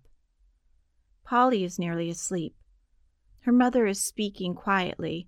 Polly 1.24 1.64
is 1.64 1.80
nearly 1.80 2.12
asleep. 2.12 2.54
Her 3.46 3.52
mother 3.52 3.86
is 3.86 4.02
speaking 4.02 4.56
quietly, 4.56 5.28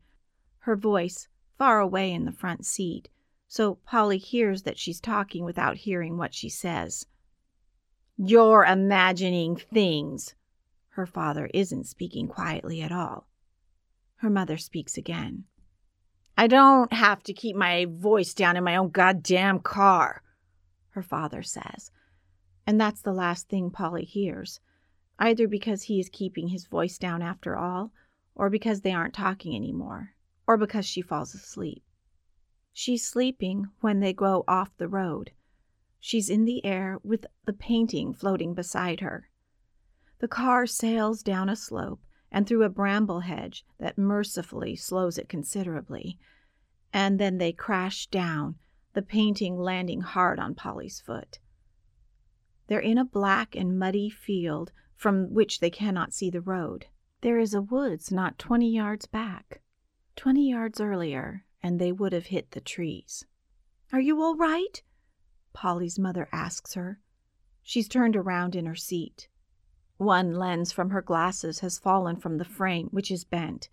her 0.61 0.75
voice 0.75 1.27
far 1.59 1.79
away 1.79 2.11
in 2.11 2.25
the 2.25 2.31
front 2.31 2.65
seat, 2.65 3.09
so 3.47 3.75
Polly 3.85 4.17
hears 4.17 4.63
that 4.63 4.79
she's 4.79 4.99
talking 4.99 5.45
without 5.45 5.77
hearing 5.77 6.17
what 6.17 6.33
she 6.33 6.49
says. 6.49 7.05
You're 8.17 8.65
imagining 8.65 9.55
things. 9.55 10.33
Her 10.89 11.05
father 11.05 11.47
isn't 11.53 11.85
speaking 11.85 12.27
quietly 12.27 12.81
at 12.81 12.91
all. 12.91 13.27
Her 14.15 14.31
mother 14.31 14.57
speaks 14.57 14.97
again. 14.97 15.43
I 16.35 16.47
don't 16.47 16.91
have 16.93 17.21
to 17.21 17.33
keep 17.33 17.55
my 17.55 17.85
voice 17.87 18.33
down 18.33 18.57
in 18.57 18.63
my 18.63 18.77
own 18.77 18.89
goddamn 18.89 19.59
car, 19.59 20.23
her 20.89 21.03
father 21.03 21.43
says. 21.43 21.91
And 22.65 22.81
that's 22.81 23.03
the 23.03 23.13
last 23.13 23.47
thing 23.47 23.69
Polly 23.69 24.05
hears, 24.05 24.59
either 25.19 25.47
because 25.47 25.83
he 25.83 25.99
is 25.99 26.09
keeping 26.09 26.47
his 26.47 26.65
voice 26.65 26.97
down 26.97 27.21
after 27.21 27.55
all, 27.55 27.91
or 28.37 28.49
because 28.49 28.81
they 28.81 28.93
aren't 28.93 29.15
talking 29.15 29.55
anymore, 29.55 30.13
or 30.45 30.57
because 30.57 30.85
she 30.85 31.01
falls 31.01 31.33
asleep. 31.33 31.83
She's 32.71 33.03
sleeping 33.03 33.65
when 33.81 33.99
they 33.99 34.13
go 34.13 34.43
off 34.47 34.77
the 34.77 34.87
road. 34.87 35.31
She's 35.99 36.29
in 36.29 36.45
the 36.45 36.63
air 36.63 36.99
with 37.03 37.25
the 37.45 37.53
painting 37.53 38.13
floating 38.13 38.53
beside 38.53 38.99
her. 38.99 39.29
The 40.19 40.27
car 40.27 40.67
sails 40.67 41.23
down 41.23 41.49
a 41.49 41.55
slope 41.55 42.01
and 42.31 42.47
through 42.47 42.63
a 42.63 42.69
bramble 42.69 43.21
hedge 43.21 43.65
that 43.79 43.97
mercifully 43.97 44.75
slows 44.75 45.17
it 45.17 45.27
considerably. 45.27 46.19
And 46.93 47.19
then 47.19 47.39
they 47.39 47.51
crash 47.51 48.05
down, 48.07 48.55
the 48.93 49.01
painting 49.01 49.57
landing 49.57 50.01
hard 50.01 50.39
on 50.39 50.53
Polly's 50.53 51.01
foot. 51.01 51.39
They're 52.67 52.79
in 52.79 52.99
a 52.99 53.05
black 53.05 53.55
and 53.55 53.79
muddy 53.79 54.09
field 54.09 54.71
from 54.95 55.33
which 55.33 55.59
they 55.59 55.69
cannot 55.71 56.13
see 56.13 56.29
the 56.29 56.41
road. 56.41 56.85
There 57.21 57.39
is 57.39 57.53
a 57.53 57.61
woods 57.61 58.11
not 58.11 58.37
twenty 58.37 58.69
yards 58.69 59.07
back. 59.07 59.61
Twenty 60.15 60.49
yards 60.49 60.79
earlier, 60.79 61.45
and 61.63 61.79
they 61.79 61.91
would 61.91 62.13
have 62.13 62.27
hit 62.27 62.51
the 62.51 62.61
trees. 62.61 63.25
Are 63.91 63.99
you 63.99 64.21
all 64.21 64.35
right? 64.35 64.81
Polly's 65.53 65.97
mother 65.97 66.29
asks 66.31 66.75
her. 66.75 66.99
She's 67.63 67.87
turned 67.87 68.15
around 68.15 68.55
in 68.55 68.67
her 68.67 68.75
seat. 68.75 69.29
One 69.97 70.35
lens 70.35 70.71
from 70.71 70.91
her 70.91 71.01
glasses 71.01 71.61
has 71.61 71.79
fallen 71.79 72.17
from 72.17 72.37
the 72.37 72.45
frame, 72.45 72.89
which 72.91 73.09
is 73.09 73.23
bent. 73.23 73.67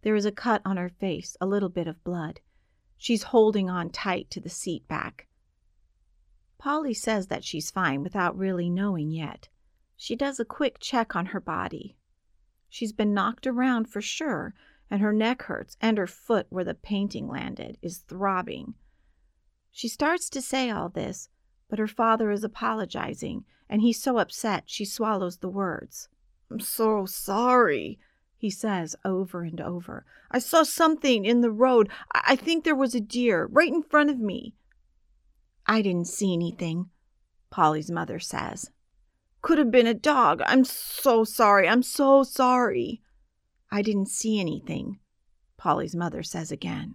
There 0.00 0.16
is 0.16 0.24
a 0.24 0.32
cut 0.32 0.62
on 0.64 0.78
her 0.78 0.88
face, 0.88 1.36
a 1.40 1.46
little 1.46 1.68
bit 1.68 1.86
of 1.86 2.02
blood. 2.04 2.40
She's 2.96 3.24
holding 3.24 3.68
on 3.68 3.90
tight 3.90 4.30
to 4.30 4.40
the 4.40 4.48
seat 4.48 4.88
back. 4.88 5.26
Polly 6.56 6.94
says 6.94 7.26
that 7.26 7.44
she's 7.44 7.70
fine 7.70 8.02
without 8.02 8.36
really 8.36 8.70
knowing 8.70 9.10
yet. 9.10 9.48
She 9.96 10.16
does 10.16 10.40
a 10.40 10.44
quick 10.44 10.78
check 10.80 11.14
on 11.14 11.26
her 11.26 11.40
body. 11.40 11.96
She's 12.68 12.92
been 12.92 13.14
knocked 13.14 13.46
around 13.46 13.88
for 13.88 14.00
sure, 14.00 14.54
and 14.90 15.00
her 15.00 15.12
neck 15.12 15.42
hurts, 15.42 15.76
and 15.80 15.98
her 15.98 16.06
foot 16.06 16.46
where 16.50 16.64
the 16.64 16.74
painting 16.74 17.28
landed 17.28 17.78
is 17.82 17.98
throbbing. 17.98 18.74
She 19.70 19.88
starts 19.88 20.28
to 20.30 20.42
say 20.42 20.70
all 20.70 20.88
this, 20.88 21.28
but 21.68 21.78
her 21.78 21.86
father 21.86 22.30
is 22.30 22.44
apologizing, 22.44 23.44
and 23.68 23.80
he's 23.82 24.02
so 24.02 24.18
upset 24.18 24.64
she 24.66 24.84
swallows 24.84 25.38
the 25.38 25.48
words. 25.48 26.08
I'm 26.50 26.60
so 26.60 27.04
sorry, 27.06 27.98
he 28.36 28.50
says 28.50 28.96
over 29.04 29.42
and 29.42 29.60
over. 29.60 30.06
I 30.30 30.38
saw 30.38 30.62
something 30.62 31.24
in 31.24 31.40
the 31.40 31.50
road. 31.50 31.90
I, 32.14 32.22
I 32.28 32.36
think 32.36 32.64
there 32.64 32.74
was 32.74 32.94
a 32.94 33.00
deer 33.00 33.46
right 33.50 33.72
in 33.72 33.82
front 33.82 34.10
of 34.10 34.18
me. 34.18 34.54
I 35.66 35.82
didn't 35.82 36.08
see 36.08 36.32
anything, 36.32 36.90
Polly's 37.50 37.90
mother 37.90 38.18
says. 38.18 38.70
Could 39.40 39.58
have 39.58 39.70
been 39.70 39.86
a 39.86 39.94
dog. 39.94 40.42
I'm 40.46 40.64
so 40.64 41.24
sorry. 41.24 41.68
I'm 41.68 41.82
so 41.82 42.22
sorry. 42.22 43.02
I 43.70 43.82
didn't 43.82 44.08
see 44.08 44.40
anything, 44.40 44.98
Polly's 45.56 45.94
mother 45.94 46.22
says 46.22 46.50
again. 46.50 46.94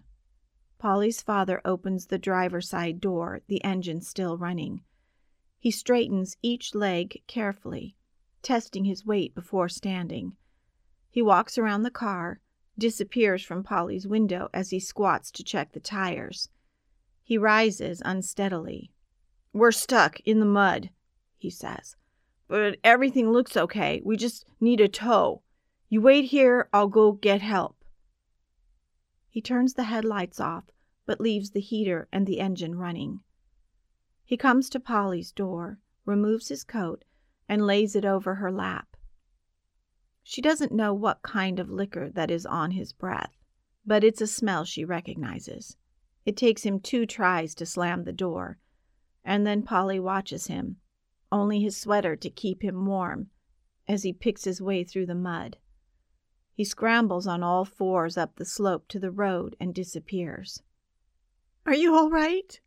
Polly's 0.79 1.21
father 1.21 1.62
opens 1.63 2.07
the 2.07 2.17
driver's 2.17 2.67
side 2.67 3.00
door, 3.00 3.41
the 3.47 3.63
engine 3.63 4.01
still 4.01 4.38
running. 4.38 4.81
He 5.59 5.71
straightens 5.71 6.35
each 6.41 6.75
leg 6.75 7.21
carefully, 7.27 7.95
testing 8.41 8.83
his 8.83 9.05
weight 9.05 9.33
before 9.33 9.69
standing. 9.69 10.33
He 11.09 11.21
walks 11.21 11.57
around 11.57 11.83
the 11.83 11.91
car, 11.91 12.41
disappears 12.77 13.43
from 13.43 13.63
Polly's 13.63 14.07
window 14.07 14.50
as 14.53 14.71
he 14.71 14.79
squats 14.79 15.31
to 15.31 15.43
check 15.43 15.71
the 15.71 15.79
tires. 15.79 16.50
He 17.23 17.38
rises 17.38 18.01
unsteadily. 18.03 18.91
We're 19.53 19.71
stuck 19.71 20.19
in 20.21 20.39
the 20.39 20.45
mud, 20.45 20.89
he 21.38 21.50
says. 21.50 21.95
But 22.53 22.77
everything 22.83 23.31
looks 23.31 23.57
okay. 23.57 24.00
We 24.05 24.15
just 24.15 24.45
need 24.60 24.79
a 24.79 24.88
tow. 24.88 25.41
You 25.89 26.01
wait 26.01 26.25
here, 26.25 26.69
I'll 26.72 26.88
go 26.88 27.13
get 27.13 27.41
help. 27.41 27.83
He 29.27 29.41
turns 29.41 29.74
the 29.74 29.86
headlights 29.86 30.39
off, 30.39 30.65
but 31.07 31.19
leaves 31.19 31.50
the 31.50 31.60
heater 31.60 32.07
and 32.12 32.27
the 32.27 32.39
engine 32.39 32.75
running. 32.75 33.22
He 34.24 34.38
comes 34.38 34.69
to 34.69 34.79
Polly's 34.79 35.31
door, 35.31 35.79
removes 36.05 36.50
his 36.50 36.63
coat, 36.63 37.05
and 37.50 37.65
lays 37.65 37.95
it 37.95 38.05
over 38.05 38.36
her 38.36 38.51
lap. 38.51 38.98
She 40.22 40.39
doesn't 40.39 40.72
know 40.72 40.93
what 40.93 41.24
kind 41.24 41.60
of 41.60 41.72
liquor 41.72 42.12
that 42.12 42.29
is 42.29 42.45
on 42.45 42.69
his 42.69 42.93
breath, 42.93 43.36
but 43.84 44.04
it's 44.04 44.21
a 44.21 44.28
smell 44.28 44.63
she 44.63 44.86
recognizes. 44.86 45.75
It 46.23 46.38
takes 46.38 46.62
him 46.62 46.80
two 46.80 47.08
tries 47.08 47.56
to 47.56 47.65
slam 47.65 48.04
the 48.04 48.13
door, 48.13 48.60
and 49.25 49.43
then 49.43 49.63
Polly 49.63 49.99
watches 49.99 50.45
him, 50.45 50.78
only 51.34 51.60
his 51.60 51.76
sweater 51.76 52.15
to 52.15 52.30
keep 52.30 52.62
him 52.62 52.86
warm, 52.86 53.32
as 53.88 54.04
he 54.04 54.13
picks 54.13 54.43
his 54.43 54.62
way 54.62 54.84
through 54.84 55.08
the 55.08 55.15
mud. 55.15 55.58
He 56.54 56.63
scrambles 56.63 57.26
on 57.26 57.41
all 57.41 57.65
fours 57.65 58.17
up 58.17 58.36
the 58.36 58.46
slope 58.46 58.88
to 58.89 59.00
the 59.00 59.10
road 59.10 59.56
and 59.60 59.74
disappears. 59.74 60.62
Are 61.65 61.74
you 61.74 61.96
all 61.96 62.12
right? 62.12 62.62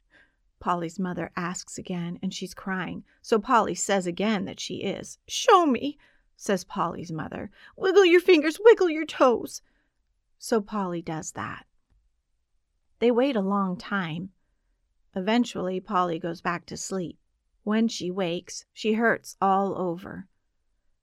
Polly's 0.58 0.98
mother 0.98 1.30
asks 1.36 1.78
again, 1.78 2.18
and 2.20 2.34
she's 2.34 2.54
crying, 2.54 3.04
so 3.22 3.38
Polly 3.38 3.76
says 3.76 4.04
again 4.04 4.46
that 4.46 4.58
she 4.58 4.78
is. 4.78 5.18
Show 5.28 5.66
me, 5.66 5.96
says 6.36 6.64
Polly's 6.64 7.12
mother. 7.12 7.50
Wiggle 7.76 8.04
your 8.04 8.20
fingers, 8.20 8.58
wiggle 8.58 8.90
your 8.90 9.06
toes. 9.06 9.62
So 10.38 10.60
Polly 10.60 11.02
does 11.02 11.32
that. 11.32 11.66
They 12.98 13.12
wait 13.12 13.36
a 13.36 13.40
long 13.40 13.76
time. 13.76 14.30
Eventually, 15.14 15.78
Polly 15.78 16.18
goes 16.18 16.40
back 16.40 16.66
to 16.66 16.76
sleep. 16.76 17.16
When 17.66 17.88
she 17.88 18.12
wakes, 18.12 18.64
she 18.72 18.92
hurts 18.92 19.36
all 19.42 19.76
over. 19.76 20.28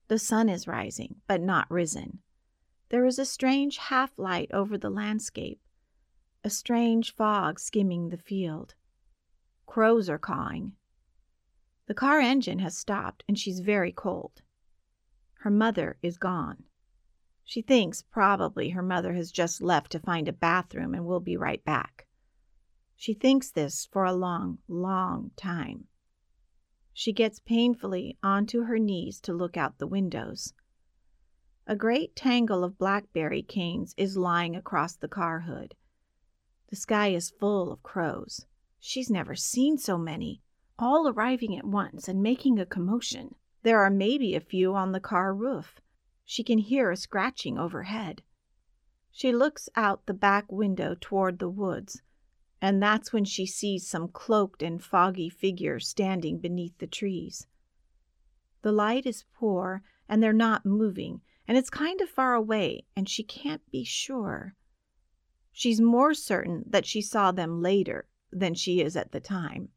The 0.07 0.17
sun 0.17 0.47
is 0.47 0.65
rising, 0.65 1.17
but 1.27 1.41
not 1.41 1.69
risen. 1.69 2.19
There 2.87 3.05
is 3.05 3.19
a 3.19 3.25
strange 3.25 3.75
half 3.75 4.17
light 4.17 4.49
over 4.53 4.77
the 4.77 4.89
landscape, 4.89 5.59
a 6.41 6.49
strange 6.49 7.13
fog 7.13 7.59
skimming 7.59 8.07
the 8.07 8.17
field. 8.17 8.75
Crows 9.65 10.07
are 10.07 10.17
cawing. 10.17 10.77
The 11.87 11.93
car 11.93 12.21
engine 12.21 12.59
has 12.59 12.77
stopped, 12.77 13.25
and 13.27 13.37
she's 13.37 13.59
very 13.59 13.91
cold. 13.91 14.41
Her 15.39 15.51
mother 15.51 15.97
is 16.01 16.17
gone. 16.17 16.63
She 17.43 17.61
thinks 17.61 18.03
probably 18.03 18.69
her 18.69 18.81
mother 18.81 19.15
has 19.15 19.33
just 19.33 19.61
left 19.61 19.91
to 19.91 19.99
find 19.99 20.29
a 20.29 20.31
bathroom 20.31 20.93
and 20.93 21.05
will 21.05 21.19
be 21.19 21.35
right 21.35 21.61
back. 21.65 22.07
She 22.95 23.13
thinks 23.13 23.51
this 23.51 23.85
for 23.85 24.05
a 24.05 24.13
long, 24.13 24.59
long 24.69 25.31
time. 25.35 25.89
She 26.93 27.11
gets 27.11 27.39
painfully 27.39 28.17
onto 28.21 28.63
her 28.63 28.77
knees 28.77 29.19
to 29.21 29.33
look 29.33 29.57
out 29.57 29.79
the 29.79 29.87
windows. 29.87 30.53
A 31.65 31.75
great 31.75 32.15
tangle 32.15 32.63
of 32.63 32.77
blackberry 32.77 33.41
canes 33.41 33.95
is 33.97 34.15
lying 34.15 34.55
across 34.55 34.95
the 34.95 35.07
car 35.07 35.41
hood. 35.41 35.75
The 36.69 36.75
sky 36.75 37.07
is 37.09 37.31
full 37.31 37.71
of 37.71 37.81
crows. 37.81 38.45
She's 38.79 39.09
never 39.09 39.35
seen 39.35 39.77
so 39.77 39.97
many, 39.97 40.41
all 40.77 41.07
arriving 41.07 41.57
at 41.57 41.65
once 41.65 42.07
and 42.07 42.21
making 42.21 42.59
a 42.59 42.65
commotion. 42.65 43.35
There 43.63 43.79
are 43.79 43.89
maybe 43.89 44.35
a 44.35 44.39
few 44.39 44.75
on 44.75 44.91
the 44.91 44.99
car 44.99 45.33
roof. 45.33 45.79
She 46.25 46.43
can 46.43 46.57
hear 46.57 46.91
a 46.91 46.97
scratching 46.97 47.57
overhead. 47.57 48.21
She 49.11 49.31
looks 49.31 49.69
out 49.75 50.05
the 50.05 50.13
back 50.13 50.51
window 50.51 50.95
toward 50.99 51.39
the 51.39 51.49
woods, 51.49 52.01
and 52.63 52.81
that's 52.81 53.11
when 53.11 53.25
she 53.25 53.45
sees 53.45 53.85
some 53.85 54.07
cloaked 54.07 54.63
and 54.63 54.81
foggy 54.81 55.27
figure 55.27 55.81
standing 55.81 56.39
beneath 56.39 56.77
the 56.77 56.87
trees. 56.87 57.45
The 58.61 58.71
light 58.71 59.05
is 59.05 59.25
poor, 59.33 59.83
and 60.07 60.23
they're 60.23 60.31
not 60.31 60.65
moving, 60.65 61.19
and 61.45 61.57
it's 61.57 61.69
kind 61.69 61.99
of 61.99 62.07
far 62.07 62.33
away, 62.33 62.85
and 62.95 63.09
she 63.09 63.21
can't 63.21 63.69
be 63.69 63.83
sure. 63.83 64.55
She's 65.51 65.81
more 65.81 66.13
certain 66.13 66.63
that 66.69 66.85
she 66.85 67.01
saw 67.01 67.33
them 67.33 67.61
later 67.61 68.07
than 68.31 68.53
she 68.53 68.79
is 68.79 68.95
at 68.95 69.11
the 69.11 69.19
time. 69.19 69.67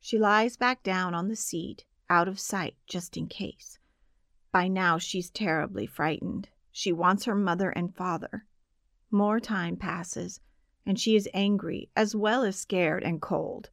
She 0.00 0.18
lies 0.18 0.56
back 0.56 0.82
down 0.82 1.14
on 1.14 1.28
the 1.28 1.36
seat, 1.36 1.84
out 2.10 2.26
of 2.26 2.40
sight, 2.40 2.74
just 2.88 3.16
in 3.16 3.28
case. 3.28 3.78
By 4.50 4.66
now, 4.66 4.98
she's 4.98 5.30
terribly 5.30 5.86
frightened. 5.86 6.48
She 6.72 6.92
wants 6.92 7.26
her 7.26 7.36
mother 7.36 7.70
and 7.70 7.94
father. 7.94 8.44
More 9.08 9.38
time 9.38 9.76
passes, 9.76 10.40
and 10.88 10.98
she 10.98 11.14
is 11.14 11.28
angry 11.34 11.90
as 11.94 12.16
well 12.16 12.42
as 12.42 12.56
scared 12.56 13.04
and 13.04 13.20
cold. 13.20 13.68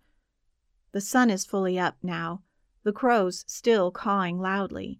The 0.91 0.99
sun 0.99 1.29
is 1.29 1.45
fully 1.45 1.79
up 1.79 1.95
now, 2.03 2.43
the 2.83 2.91
crows 2.91 3.45
still 3.47 3.89
cawing 3.89 4.37
loudly, 4.37 4.99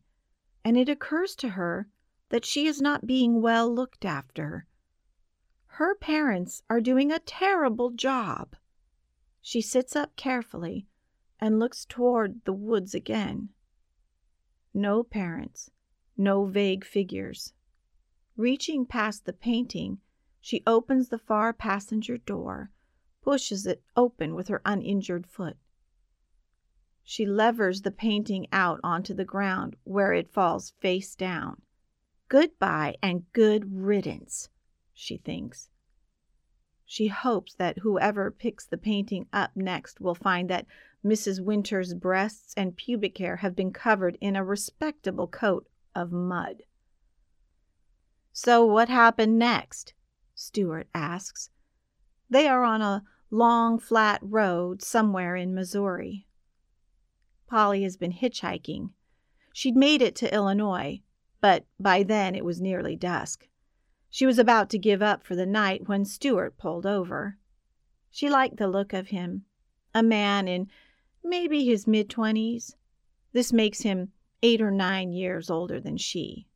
and 0.63 0.77
it 0.77 0.87
occurs 0.87 1.35
to 1.35 1.49
her 1.49 1.89
that 2.29 2.45
she 2.45 2.67
is 2.67 2.81
not 2.81 3.05
being 3.05 3.41
well 3.41 3.71
looked 3.71 4.05
after. 4.05 4.65
Her 5.65 5.93
parents 5.93 6.63
are 6.69 6.79
doing 6.79 7.11
a 7.11 7.19
terrible 7.19 7.91
job. 7.91 8.55
She 9.41 9.59
sits 9.59 9.93
up 9.93 10.15
carefully 10.15 10.87
and 11.37 11.59
looks 11.59 11.83
toward 11.83 12.45
the 12.45 12.53
woods 12.53 12.95
again. 12.95 13.49
No 14.73 15.03
parents, 15.03 15.69
no 16.15 16.45
vague 16.45 16.85
figures. 16.85 17.51
Reaching 18.37 18.85
past 18.85 19.25
the 19.25 19.33
painting, 19.33 19.99
she 20.45 20.61
opens 20.67 21.09
the 21.09 21.17
far 21.17 21.51
passenger 21.51 22.19
door, 22.19 22.69
pushes 23.23 23.65
it 23.65 23.81
open 23.95 24.35
with 24.35 24.47
her 24.47 24.61
uninjured 24.63 25.25
foot. 25.25 25.57
She 27.03 27.25
levers 27.25 27.81
the 27.81 27.89
painting 27.89 28.45
out 28.51 28.79
onto 28.83 29.15
the 29.15 29.25
ground 29.25 29.75
where 29.85 30.13
it 30.13 30.31
falls 30.31 30.75
face 30.79 31.15
down. 31.15 31.63
Goodbye 32.27 32.95
and 33.01 33.25
good 33.33 33.73
riddance, 33.73 34.49
she 34.93 35.17
thinks. 35.17 35.71
She 36.85 37.07
hopes 37.07 37.55
that 37.55 37.79
whoever 37.79 38.29
picks 38.29 38.67
the 38.67 38.77
painting 38.77 39.25
up 39.33 39.55
next 39.55 39.99
will 39.99 40.13
find 40.13 40.47
that 40.51 40.67
Mrs. 41.03 41.43
Winter's 41.43 41.95
breasts 41.95 42.53
and 42.55 42.77
pubic 42.77 43.17
hair 43.17 43.37
have 43.37 43.55
been 43.55 43.73
covered 43.73 44.15
in 44.21 44.35
a 44.35 44.45
respectable 44.45 45.27
coat 45.27 45.67
of 45.95 46.11
mud. 46.11 46.61
So, 48.31 48.63
what 48.63 48.89
happened 48.89 49.39
next? 49.39 49.94
Stuart 50.35 50.87
asks. 50.93 51.49
They 52.29 52.47
are 52.47 52.63
on 52.63 52.81
a 52.81 53.03
long, 53.31 53.79
flat 53.79 54.19
road 54.21 54.81
somewhere 54.81 55.35
in 55.35 55.55
Missouri. 55.55 56.27
Polly 57.47 57.83
has 57.83 57.97
been 57.97 58.11
hitchhiking. 58.11 58.89
She'd 59.53 59.75
made 59.75 60.01
it 60.01 60.15
to 60.17 60.33
Illinois, 60.33 61.01
but 61.41 61.65
by 61.79 62.03
then 62.03 62.35
it 62.35 62.43
was 62.43 62.59
nearly 62.59 62.95
dusk. 62.95 63.47
She 64.09 64.25
was 64.25 64.37
about 64.37 64.69
to 64.71 64.77
give 64.77 65.01
up 65.01 65.23
for 65.23 65.35
the 65.35 65.45
night 65.45 65.87
when 65.87 66.05
Stuart 66.05 66.57
pulled 66.57 66.85
over. 66.85 67.37
She 68.11 68.29
liked 68.29 68.57
the 68.57 68.67
look 68.67 68.93
of 68.93 69.07
him, 69.07 69.45
a 69.93 70.03
man 70.03 70.47
in 70.47 70.69
maybe 71.23 71.65
his 71.65 71.87
mid 71.87 72.09
twenties. 72.09 72.75
This 73.33 73.51
makes 73.51 73.81
him 73.81 74.11
eight 74.41 74.61
or 74.61 74.71
nine 74.71 75.11
years 75.11 75.49
older 75.49 75.79
than 75.79 75.97
she. 75.97 76.47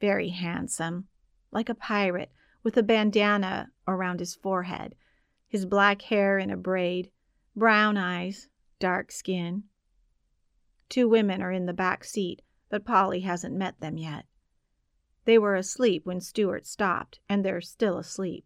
Very 0.00 0.28
handsome, 0.28 1.08
like 1.50 1.68
a 1.68 1.74
pirate, 1.74 2.30
with 2.62 2.76
a 2.76 2.82
bandana 2.82 3.70
around 3.86 4.20
his 4.20 4.34
forehead, 4.34 4.94
his 5.48 5.66
black 5.66 6.02
hair 6.02 6.38
in 6.38 6.50
a 6.50 6.56
braid, 6.56 7.10
brown 7.56 7.96
eyes, 7.96 8.48
dark 8.78 9.10
skin. 9.10 9.64
Two 10.88 11.08
women 11.08 11.42
are 11.42 11.52
in 11.52 11.66
the 11.66 11.72
back 11.72 12.04
seat, 12.04 12.42
but 12.68 12.84
Polly 12.84 13.20
hasn't 13.20 13.54
met 13.54 13.80
them 13.80 13.96
yet. 13.96 14.26
They 15.24 15.38
were 15.38 15.54
asleep 15.54 16.06
when 16.06 16.20
Stuart 16.20 16.66
stopped, 16.66 17.20
and 17.28 17.44
they're 17.44 17.60
still 17.60 17.98
asleep. 17.98 18.44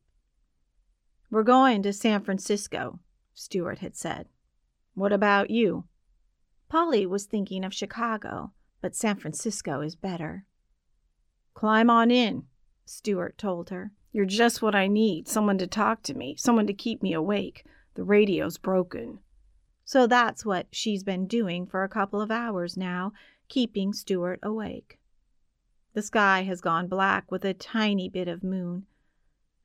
We're 1.31 1.43
going 1.43 1.83
to 1.83 1.93
San 1.93 2.23
Francisco, 2.23 3.01
Stuart 3.33 3.79
had 3.79 3.97
said. 3.97 4.29
What 4.95 5.13
about 5.13 5.51
you? 5.51 5.85
Polly 6.69 7.07
was 7.07 7.27
thinking 7.27 7.65
of 7.65 7.75
Chicago, 7.75 8.53
but 8.81 8.95
San 8.95 9.17
Francisco 9.17 9.81
is 9.81 9.97
better. 9.97 10.47
Climb 11.55 11.89
on 11.91 12.11
in, 12.11 12.45
Stuart 12.85 13.39
told 13.39 13.71
her. 13.71 13.93
You're 14.15 14.27
just 14.27 14.63
what 14.63 14.77
I 14.77 14.87
need 14.87 15.27
someone 15.27 15.59
to 15.59 15.67
talk 15.67 16.05
to 16.05 16.15
me, 16.15 16.37
someone 16.39 16.69
to 16.69 16.73
keep 16.73 17.03
me 17.03 17.13
awake. 17.13 17.67
The 17.97 18.05
radio's 18.05 18.59
broken. 18.59 19.19
So 19.85 20.07
that's 20.07 20.47
what 20.47 20.69
she's 20.71 21.03
been 21.03 21.27
doing 21.27 21.67
for 21.67 21.83
a 21.83 21.89
couple 21.89 22.21
of 22.21 22.31
hours 22.31 22.77
now, 22.77 23.13
keeping 23.49 23.93
Stuart 23.93 24.39
awake. 24.41 25.01
The 25.95 26.03
sky 26.03 26.45
has 26.45 26.61
gone 26.61 26.87
black 26.87 27.33
with 27.33 27.45
a 27.45 27.55
tiny 27.55 28.09
bit 28.09 28.29
of 28.29 28.45
moon. 28.45 28.87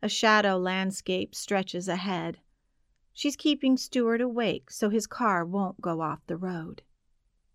A 0.01 0.09
shadow 0.09 0.57
landscape 0.57 1.35
stretches 1.35 1.87
ahead. 1.87 2.39
She's 3.13 3.35
keeping 3.35 3.77
Stuart 3.77 4.19
awake 4.19 4.71
so 4.71 4.89
his 4.89 5.05
car 5.05 5.45
won't 5.45 5.79
go 5.79 6.01
off 6.01 6.25
the 6.25 6.37
road. 6.37 6.81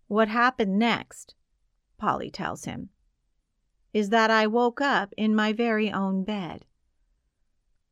What 0.07 0.29
happened 0.29 0.79
next, 0.79 1.35
Polly 1.97 2.29
tells 2.29 2.63
him, 2.63 2.87
is 3.91 4.11
that 4.11 4.31
I 4.31 4.47
woke 4.47 4.79
up 4.79 5.13
in 5.17 5.35
my 5.35 5.51
very 5.51 5.91
own 5.91 6.23
bed. 6.23 6.63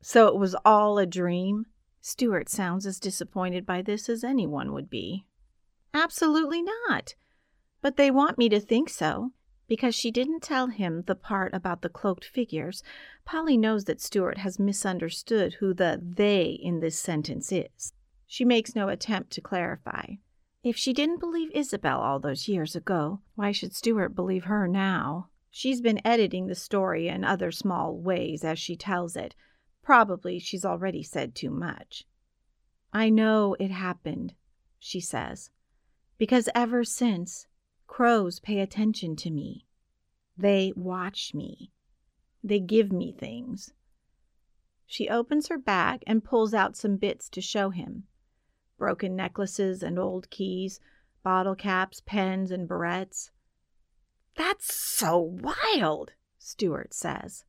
So 0.06 0.28
it 0.28 0.36
was 0.36 0.54
all 0.66 0.98
a 0.98 1.06
dream? 1.06 1.66
Stuart 2.02 2.50
sounds 2.50 2.86
as 2.86 3.00
disappointed 3.00 3.66
by 3.66 3.82
this 3.82 4.10
as 4.10 4.22
anyone 4.22 4.74
would 4.74 4.89
be. 4.89 5.26
Absolutely 5.94 6.62
not. 6.62 7.16
But 7.82 7.96
they 7.96 8.12
want 8.12 8.38
me 8.38 8.50
to 8.50 8.60
think 8.60 8.89
so. 8.89 9.32
Because 9.66 9.96
she 9.96 10.12
didn't 10.12 10.44
tell 10.44 10.68
him 10.68 11.04
the 11.08 11.16
part 11.16 11.54
about 11.54 11.82
the 11.82 11.89
cloaked 11.89 12.26
figures, 12.26 12.84
Polly 13.24 13.56
knows 13.56 13.86
that 13.86 14.02
Stuart 14.02 14.39
has 14.39 14.60
misunderstood 14.60 15.56
who 15.56 15.74
the 15.74 16.02
they 16.04 16.60
in 16.62 16.82
this 16.82 17.00
sentence 17.00 17.50
is. 17.50 17.94
She 18.28 18.44
makes 18.44 18.76
no 18.76 18.89
attempt 18.89 19.32
to 19.32 19.42
clarify. 19.42 20.16
If 20.63 20.76
she 20.76 20.92
didn't 20.92 21.22
believe 21.22 21.50
Isabelle 21.54 22.02
all 22.02 22.20
those 22.20 22.50
years 22.50 22.76
ago, 22.76 23.22
why 23.36 23.54
should 23.54 23.74
Stuart 23.74 24.10
believe 24.10 24.44
her 24.46 24.68
now? 24.68 25.30
She's 25.50 25.80
been 25.80 26.06
editing 26.06 26.48
the 26.48 26.56
story 26.56 27.08
in 27.08 27.24
other 27.24 27.52
small 27.52 27.96
ways 27.96 28.44
as 28.44 28.60
she 28.60 28.76
tells 28.76 29.16
it. 29.16 29.34
Probably 29.84 30.39
she's 30.39 30.65
already 30.65 31.04
said 31.04 31.36
too 31.36 31.52
much. 31.52 32.06
I 32.91 33.10
know 33.10 33.56
it 33.60 33.72
happened, 33.72 34.34
she 34.80 35.00
says, 35.00 35.52
because 36.17 36.50
ever 36.56 36.84
since 36.84 37.48
Crows 37.93 38.39
pay 38.39 38.60
attention 38.60 39.15
to 39.17 39.30
me. 39.30 39.67
They 40.36 40.74
watch 40.76 41.36
me. 41.36 41.72
They 42.43 42.60
give 42.60 42.91
me 42.91 43.12
things. 43.12 43.72
She 44.88 45.10
opens 45.10 45.48
her 45.50 45.60
bag 45.60 46.04
and 46.08 46.24
pulls 46.24 46.56
out 46.56 46.76
some 46.76 46.98
bits 46.98 47.30
to 47.30 47.39
show 47.39 47.69
him 47.69 48.08
broken 48.80 49.15
necklaces 49.15 49.84
and 49.84 50.00
old 50.00 50.30
keys, 50.30 50.80
bottle 51.24 51.56
caps, 51.56 52.02
pens, 52.06 52.50
and 52.50 52.67
barrettes. 52.67 53.30
That's 54.36 54.74
so 54.74 55.19
wild, 55.19 56.13
Stuart 56.39 56.93
says. 56.93 57.46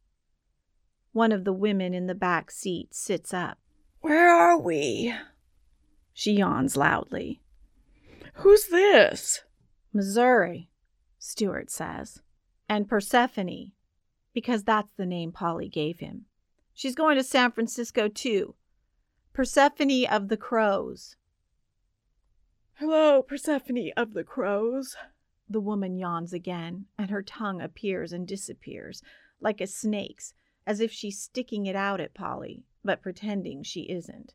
One 1.14 1.30
of 1.30 1.44
the 1.44 1.52
women 1.52 1.94
in 1.94 2.08
the 2.08 2.14
back 2.14 2.50
seat 2.50 2.92
sits 2.92 3.32
up. 3.32 3.58
Where 4.00 4.34
are 4.34 4.58
we? 4.58 5.14
She 6.12 6.32
yawns 6.32 6.76
loudly. 6.76 7.40
Who's 8.34 8.66
this? 8.66 9.42
Missouri, 9.92 10.70
Stuart 11.20 11.70
says, 11.70 12.20
and 12.68 12.88
Persephone, 12.88 13.70
because 14.32 14.64
that's 14.64 14.90
the 14.96 15.06
name 15.06 15.30
Polly 15.30 15.68
gave 15.68 16.00
him. 16.00 16.24
She's 16.74 16.96
going 16.96 17.16
to 17.16 17.22
San 17.22 17.52
Francisco 17.52 18.08
too. 18.08 18.56
Persephone 19.32 20.06
of 20.06 20.26
the 20.26 20.36
Crows. 20.36 21.14
Hello, 22.74 23.22
Persephone 23.22 23.92
of 23.96 24.14
the 24.14 24.24
Crows. 24.24 24.96
The 25.48 25.60
woman 25.60 25.96
yawns 25.96 26.32
again, 26.32 26.86
and 26.98 27.10
her 27.10 27.22
tongue 27.22 27.60
appears 27.60 28.12
and 28.12 28.26
disappears, 28.26 29.00
like 29.40 29.60
a 29.60 29.68
snake's, 29.68 30.34
as 30.66 30.80
if 30.80 30.90
she's 30.90 31.20
sticking 31.20 31.66
it 31.66 31.76
out 31.76 32.00
at 32.00 32.14
Polly, 32.14 32.64
but 32.84 33.02
pretending 33.02 33.62
she 33.62 33.82
isn't. 33.82 34.34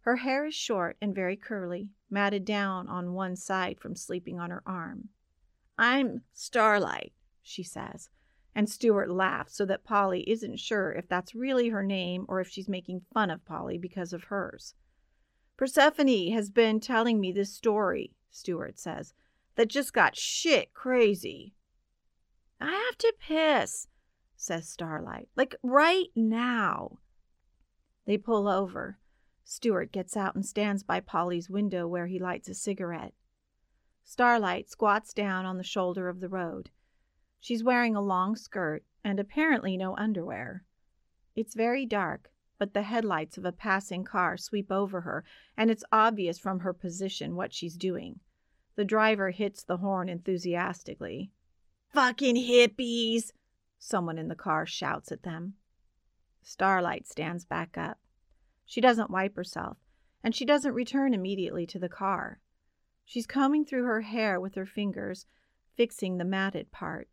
Her 0.00 0.16
hair 0.16 0.46
is 0.46 0.54
short 0.54 0.96
and 1.00 1.14
very 1.14 1.36
curly, 1.36 1.90
matted 2.08 2.44
down 2.44 2.88
on 2.88 3.12
one 3.12 3.36
side 3.36 3.78
from 3.78 3.94
sleeping 3.94 4.40
on 4.40 4.50
her 4.50 4.62
arm. 4.66 5.10
I'm 5.76 6.22
Starlight, 6.32 7.12
she 7.42 7.62
says, 7.62 8.08
and 8.54 8.68
Stuart 8.68 9.10
laughs 9.10 9.56
so 9.56 9.64
that 9.66 9.84
Polly 9.84 10.28
isn't 10.28 10.58
sure 10.58 10.92
if 10.92 11.08
that's 11.08 11.34
really 11.34 11.68
her 11.68 11.82
name 11.82 12.24
or 12.28 12.40
if 12.40 12.48
she's 12.48 12.68
making 12.68 13.02
fun 13.12 13.30
of 13.30 13.44
Polly 13.44 13.78
because 13.78 14.12
of 14.12 14.24
hers. 14.24 14.74
Persephone 15.56 16.32
has 16.32 16.50
been 16.50 16.80
telling 16.80 17.20
me 17.20 17.32
this 17.32 17.52
story, 17.54 18.14
Stuart 18.30 18.78
says, 18.78 19.12
that 19.56 19.68
just 19.68 19.92
got 19.92 20.16
shit 20.16 20.72
crazy. 20.72 21.54
I 22.60 22.70
have 22.70 22.96
to 22.98 23.14
piss, 23.20 23.88
says 24.40 24.68
Starlight, 24.68 25.28
like 25.36 25.54
right 25.62 26.08
now. 26.16 26.98
They 28.06 28.16
pull 28.16 28.48
over. 28.48 28.98
Stuart 29.44 29.92
gets 29.92 30.16
out 30.16 30.34
and 30.34 30.46
stands 30.46 30.82
by 30.82 31.00
Polly's 31.00 31.50
window 31.50 31.86
where 31.86 32.06
he 32.06 32.18
lights 32.18 32.48
a 32.48 32.54
cigarette. 32.54 33.12
Starlight 34.02 34.70
squats 34.70 35.12
down 35.12 35.44
on 35.44 35.58
the 35.58 35.62
shoulder 35.62 36.08
of 36.08 36.20
the 36.20 36.28
road. 36.28 36.70
She's 37.38 37.62
wearing 37.62 37.94
a 37.94 38.00
long 38.00 38.34
skirt 38.34 38.84
and 39.04 39.20
apparently 39.20 39.76
no 39.76 39.94
underwear. 39.96 40.64
It's 41.36 41.54
very 41.54 41.84
dark, 41.86 42.30
but 42.58 42.74
the 42.74 42.82
headlights 42.82 43.38
of 43.38 43.44
a 43.44 43.52
passing 43.52 44.04
car 44.04 44.36
sweep 44.36 44.72
over 44.72 45.02
her, 45.02 45.24
and 45.56 45.70
it's 45.70 45.84
obvious 45.92 46.38
from 46.38 46.60
her 46.60 46.72
position 46.72 47.36
what 47.36 47.52
she's 47.52 47.76
doing. 47.76 48.20
The 48.76 48.84
driver 48.84 49.30
hits 49.30 49.62
the 49.62 49.78
horn 49.78 50.08
enthusiastically. 50.08 51.30
Fucking 51.92 52.36
hippies! 52.36 53.32
Someone 53.82 54.18
in 54.18 54.28
the 54.28 54.34
car 54.34 54.66
shouts 54.66 55.10
at 55.10 55.22
them. 55.22 55.54
Starlight 56.42 57.08
stands 57.08 57.46
back 57.46 57.78
up. 57.78 57.98
She 58.66 58.80
doesn't 58.80 59.10
wipe 59.10 59.34
herself, 59.34 59.78
and 60.22 60.34
she 60.34 60.44
doesn't 60.44 60.74
return 60.74 61.14
immediately 61.14 61.66
to 61.66 61.78
the 61.78 61.88
car. 61.88 62.40
She's 63.06 63.26
combing 63.26 63.64
through 63.64 63.84
her 63.84 64.02
hair 64.02 64.38
with 64.38 64.54
her 64.54 64.66
fingers, 64.66 65.26
fixing 65.74 66.18
the 66.18 66.26
matted 66.26 66.70
part. 66.70 67.08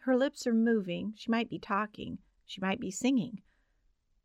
Her 0.00 0.16
lips 0.16 0.46
are 0.46 0.54
moving. 0.54 1.14
She 1.16 1.30
might 1.30 1.48
be 1.48 1.58
talking. 1.58 2.18
She 2.44 2.60
might 2.60 2.78
be 2.78 2.90
singing. 2.90 3.40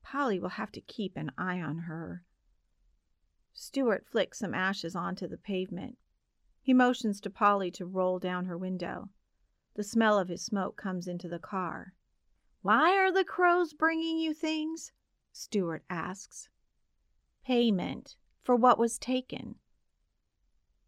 Polly 0.04 0.39
will 0.39 0.50
have 0.50 0.74
to 0.74 0.82
keep 0.82 1.15
an 1.15 1.32
eye 1.38 1.62
on 1.62 1.80
her. 1.80 2.26
Stuart 3.54 4.06
flicks 4.06 4.39
some 4.39 4.54
ashes 4.54 4.94
onto 4.94 5.26
the 5.26 5.38
pavement. 5.38 5.98
He 6.62 6.74
motions 6.74 7.22
to 7.22 7.30
Polly 7.30 7.72
to 7.72 7.86
roll 7.86 8.20
down 8.20 8.46
her 8.46 8.58
window. 8.58 9.10
The 9.75 9.83
smell 9.83 10.17
of 10.17 10.29
his 10.29 10.41
smoke 10.41 10.77
comes 10.77 11.07
into 11.07 11.27
the 11.27 11.39
car. 11.39 11.93
Why 12.61 12.97
are 12.97 13.11
the 13.11 13.25
crows 13.25 13.73
bringing 13.73 14.17
you 14.17 14.33
things? 14.33 14.91
Stuart 15.33 15.83
asks. 15.89 16.47
Payment 17.45 18.15
for 18.41 18.55
what 18.55 18.79
was 18.79 18.97
taken. 18.97 19.55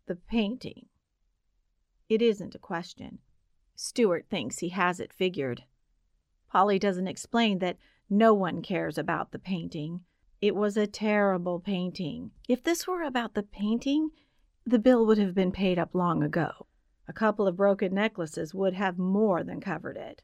The 0.06 0.16
painting. 0.16 0.86
It 2.08 2.22
isn't 2.22 2.56
a 2.56 2.60
question. 2.60 3.20
Stuart 3.76 4.26
thinks 4.30 4.60
he 4.60 4.70
has 4.70 5.02
it 5.02 5.12
figured. 5.12 5.64
Polly 6.50 6.80
doesn't 6.80 7.08
explain 7.08 7.60
that 7.60 7.78
no 8.10 8.34
one 8.34 8.62
cares 8.62 8.98
about 8.98 9.32
the 9.32 9.40
painting. 9.40 10.06
It 10.42 10.56
was 10.56 10.78
a 10.78 10.88
terrible 10.88 11.60
painting. 11.60 12.32
If 12.48 12.64
this 12.64 12.88
were 12.88 13.04
about 13.04 13.34
the 13.34 13.44
painting, 13.44 14.12
the 14.66 14.80
bill 14.80 15.06
would 15.06 15.18
have 15.18 15.36
been 15.36 15.52
paid 15.52 15.78
up 15.78 15.94
long 15.94 16.24
ago. 16.24 16.68
A 17.08 17.14
couple 17.14 17.48
of 17.48 17.56
broken 17.56 17.94
necklaces 17.94 18.54
would 18.54 18.74
have 18.74 18.98
more 18.98 19.44
than 19.44 19.62
covered 19.62 19.98
it. 19.98 20.22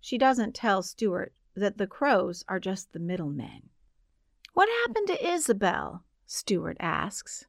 She 0.00 0.16
doesn't 0.16 0.54
tell 0.54 0.82
Stuart 0.82 1.34
that 1.54 1.76
the 1.76 1.86
crows 1.86 2.42
are 2.48 2.58
just 2.58 2.92
the 2.92 2.98
middlemen. 2.98 3.68
What 4.54 4.68
happened 4.86 5.08
to 5.08 5.30
Isabelle? 5.30 6.04
Stuart 6.26 6.76
asks. 6.80 7.44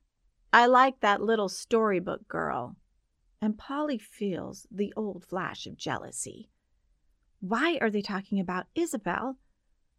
I 0.51 0.65
like 0.65 0.99
that 0.99 1.21
little 1.21 1.47
storybook 1.47 2.27
girl. 2.27 2.75
And 3.41 3.57
Polly 3.57 3.97
feels 3.97 4.67
the 4.69 4.93
old 4.97 5.23
flash 5.23 5.65
of 5.65 5.77
jealousy. 5.77 6.49
Why 7.39 7.77
are 7.79 7.89
they 7.89 8.01
talking 8.01 8.39
about 8.39 8.67
Isabelle? 8.75 9.37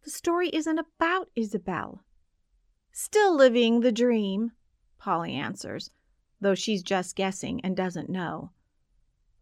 The 0.03 0.11
story 0.11 0.49
isn't 0.49 0.77
about 0.77 1.29
Isabelle. 1.35 2.03
Still 2.91 3.35
living 3.35 3.79
the 3.79 3.91
dream, 3.91 4.51
Polly 4.97 5.33
answers, 5.33 5.91
though 6.43 6.55
she's 6.55 6.83
just 6.83 7.15
guessing 7.15 7.59
and 7.61 7.75
doesn't 7.75 8.09
know. 8.09 8.51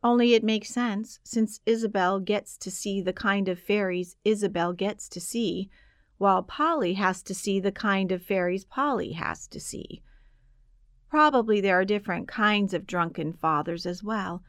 Only 0.03 0.33
it 0.33 0.43
makes 0.43 0.69
sense, 0.69 1.19
since 1.23 1.59
Isabelle 1.65 2.19
gets 2.19 2.57
to 2.57 2.71
see 2.71 3.01
the 3.01 3.13
kind 3.13 3.47
of 3.47 3.59
fairies 3.59 4.15
Isabelle 4.23 4.73
gets 4.73 5.07
to 5.09 5.19
see, 5.19 5.69
while 6.17 6.41
Polly 6.41 6.93
has 6.93 7.21
to 7.23 7.35
see 7.35 7.59
the 7.59 7.71
kind 7.71 8.11
of 8.11 8.23
fairies 8.23 8.65
Polly 8.65 9.11
has 9.11 9.47
to 9.47 9.59
see. 9.59 10.01
Probably 11.09 11.61
there 11.61 11.79
are 11.79 11.85
different 11.85 12.27
kinds 12.27 12.73
of 12.73 12.87
drunken 12.87 13.33
fathers 13.33 13.85
as 13.85 14.01
well, 14.01 14.43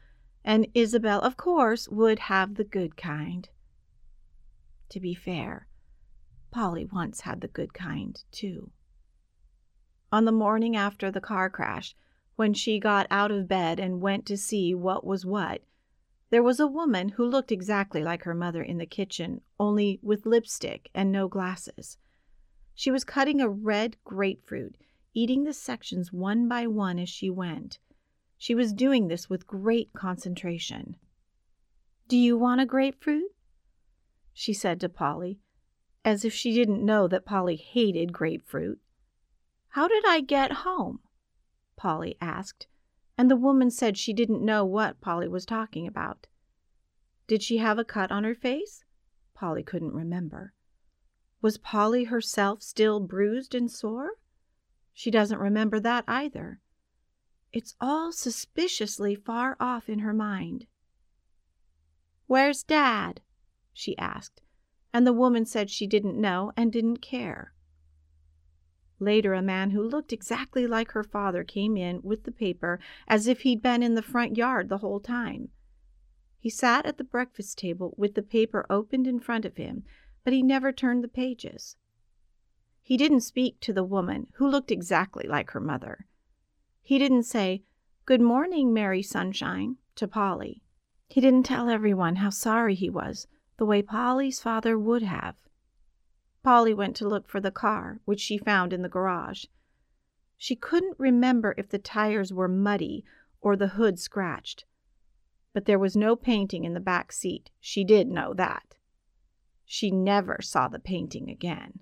and 0.44 0.66
Isabelle, 0.74 1.20
of 1.20 1.36
course, 1.36 1.88
would 1.88 2.18
have 2.18 2.54
the 2.54 2.64
good 2.64 2.96
kind. 2.96 3.48
To 4.90 5.00
be 5.00 5.14
fair, 5.14 5.66
Polly 6.50 6.88
once 6.90 7.22
had 7.22 7.40
the 7.40 7.48
good 7.48 7.74
kind, 7.74 8.22
too. 8.30 8.70
On 10.10 10.24
the 10.24 10.32
morning 10.32 10.76
after 10.76 11.10
the 11.10 11.20
car 11.20 11.48
crash, 11.48 11.94
when 12.36 12.54
she 12.54 12.78
got 12.78 13.06
out 13.10 13.30
of 13.30 13.48
bed 13.48 13.78
and 13.78 14.00
went 14.00 14.26
to 14.26 14.36
see 14.36 14.74
what 14.74 15.04
was 15.04 15.26
what, 15.26 15.62
there 16.30 16.42
was 16.42 16.58
a 16.58 16.66
woman 16.66 17.10
who 17.10 17.26
looked 17.26 17.52
exactly 17.52 18.02
like 18.02 18.22
her 18.22 18.34
mother 18.34 18.62
in 18.62 18.78
the 18.78 18.86
kitchen, 18.86 19.42
only 19.60 20.00
with 20.02 20.24
lipstick 20.24 20.90
and 20.94 21.12
no 21.12 21.28
glasses. 21.28 21.98
She 22.74 22.90
was 22.90 23.04
cutting 23.04 23.40
a 23.40 23.50
red 23.50 23.96
grapefruit 24.02 24.76
eating 25.14 25.44
the 25.44 25.52
sections 25.52 26.12
one 26.12 26.48
by 26.48 26.66
one 26.66 26.98
as 26.98 27.08
she 27.08 27.28
went. 27.28 27.78
She 28.38 28.54
was 28.54 28.72
doing 28.72 29.08
this 29.08 29.28
with 29.28 29.46
great 29.46 29.92
concentration. 29.92 30.96
Do 32.08 32.16
you 32.16 32.36
want 32.36 32.60
a 32.60 32.66
grapefruit? 32.66 33.30
she 34.32 34.54
said 34.54 34.80
to 34.80 34.88
Polly, 34.88 35.38
as 36.04 36.24
if 36.24 36.32
she 36.32 36.52
didn't 36.52 36.84
know 36.84 37.06
that 37.08 37.26
Polly 37.26 37.56
hated 37.56 38.12
grapefruit. 38.12 38.80
How 39.68 39.86
did 39.86 40.04
I 40.06 40.20
get 40.20 40.52
home? 40.52 41.00
Polly 41.82 42.16
asked, 42.20 42.68
and 43.18 43.28
the 43.28 43.34
woman 43.34 43.68
said 43.68 43.98
she 43.98 44.12
didn't 44.12 44.44
know 44.44 44.64
what 44.64 45.00
Polly 45.00 45.26
was 45.26 45.44
talking 45.44 45.84
about. 45.84 46.28
Did 47.26 47.42
she 47.42 47.56
have 47.56 47.76
a 47.76 47.84
cut 47.84 48.12
on 48.12 48.22
her 48.22 48.36
face? 48.36 48.84
Polly 49.34 49.64
couldn't 49.64 49.92
remember. 49.92 50.54
Was 51.40 51.58
Polly 51.58 52.04
herself 52.04 52.62
still 52.62 53.00
bruised 53.00 53.52
and 53.52 53.68
sore? 53.68 54.12
She 54.94 55.10
doesn't 55.10 55.40
remember 55.40 55.80
that 55.80 56.04
either. 56.06 56.60
It's 57.52 57.74
all 57.80 58.12
suspiciously 58.12 59.16
far 59.16 59.56
off 59.58 59.88
in 59.88 59.98
her 59.98 60.14
mind. 60.14 60.68
Where's 62.28 62.62
Dad? 62.62 63.22
she 63.72 63.98
asked, 63.98 64.40
and 64.92 65.04
the 65.04 65.12
woman 65.12 65.44
said 65.44 65.68
she 65.68 65.88
didn't 65.88 66.20
know 66.20 66.52
and 66.56 66.72
didn't 66.72 66.98
care. 66.98 67.54
Later, 69.02 69.34
a 69.34 69.42
man 69.42 69.70
who 69.72 69.82
looked 69.82 70.12
exactly 70.12 70.64
like 70.64 70.92
her 70.92 71.02
father 71.02 71.42
came 71.42 71.76
in 71.76 72.02
with 72.02 72.22
the 72.22 72.30
paper 72.30 72.78
as 73.08 73.26
if 73.26 73.40
he'd 73.40 73.60
been 73.60 73.82
in 73.82 73.96
the 73.96 74.00
front 74.00 74.36
yard 74.36 74.68
the 74.68 74.78
whole 74.78 75.00
time. 75.00 75.48
He 76.38 76.48
sat 76.48 76.86
at 76.86 76.98
the 76.98 77.04
breakfast 77.04 77.58
table 77.58 77.94
with 77.96 78.14
the 78.14 78.22
paper 78.22 78.64
opened 78.70 79.08
in 79.08 79.18
front 79.18 79.44
of 79.44 79.56
him, 79.56 79.82
but 80.22 80.32
he 80.32 80.40
never 80.40 80.70
turned 80.70 81.02
the 81.02 81.08
pages. 81.08 81.76
He 82.80 82.96
didn't 82.96 83.22
speak 83.22 83.58
to 83.62 83.72
the 83.72 83.82
woman, 83.82 84.28
who 84.34 84.46
looked 84.46 84.70
exactly 84.70 85.26
like 85.26 85.50
her 85.50 85.60
mother. 85.60 86.06
He 86.80 86.96
didn't 86.96 87.24
say, 87.24 87.64
Good 88.06 88.20
morning, 88.20 88.72
Mary 88.72 89.02
Sunshine, 89.02 89.78
to 89.96 90.06
Polly. 90.06 90.62
He 91.08 91.20
didn't 91.20 91.42
tell 91.42 91.68
everyone 91.68 92.16
how 92.16 92.30
sorry 92.30 92.76
he 92.76 92.88
was, 92.88 93.26
the 93.56 93.66
way 93.66 93.82
Polly's 93.82 94.40
father 94.40 94.78
would 94.78 95.02
have. 95.02 95.34
Polly 96.42 96.74
went 96.74 96.96
to 96.96 97.08
look 97.08 97.28
for 97.28 97.40
the 97.40 97.50
car, 97.50 98.00
which 98.04 98.20
she 98.20 98.36
found 98.36 98.72
in 98.72 98.82
the 98.82 98.88
garage. 98.88 99.44
She 100.36 100.56
couldn't 100.56 100.98
remember 100.98 101.54
if 101.56 101.68
the 101.68 101.78
tires 101.78 102.32
were 102.32 102.48
muddy 102.48 103.04
or 103.40 103.56
the 103.56 103.68
hood 103.68 104.00
scratched. 104.00 104.64
But 105.52 105.66
there 105.66 105.78
was 105.78 105.96
no 105.96 106.16
painting 106.16 106.64
in 106.64 106.74
the 106.74 106.80
back 106.80 107.12
seat. 107.12 107.50
She 107.60 107.84
did 107.84 108.08
know 108.08 108.34
that. 108.34 108.74
She 109.64 109.90
never 109.90 110.38
saw 110.42 110.68
the 110.68 110.80
painting 110.80 111.30
again. 111.30 111.80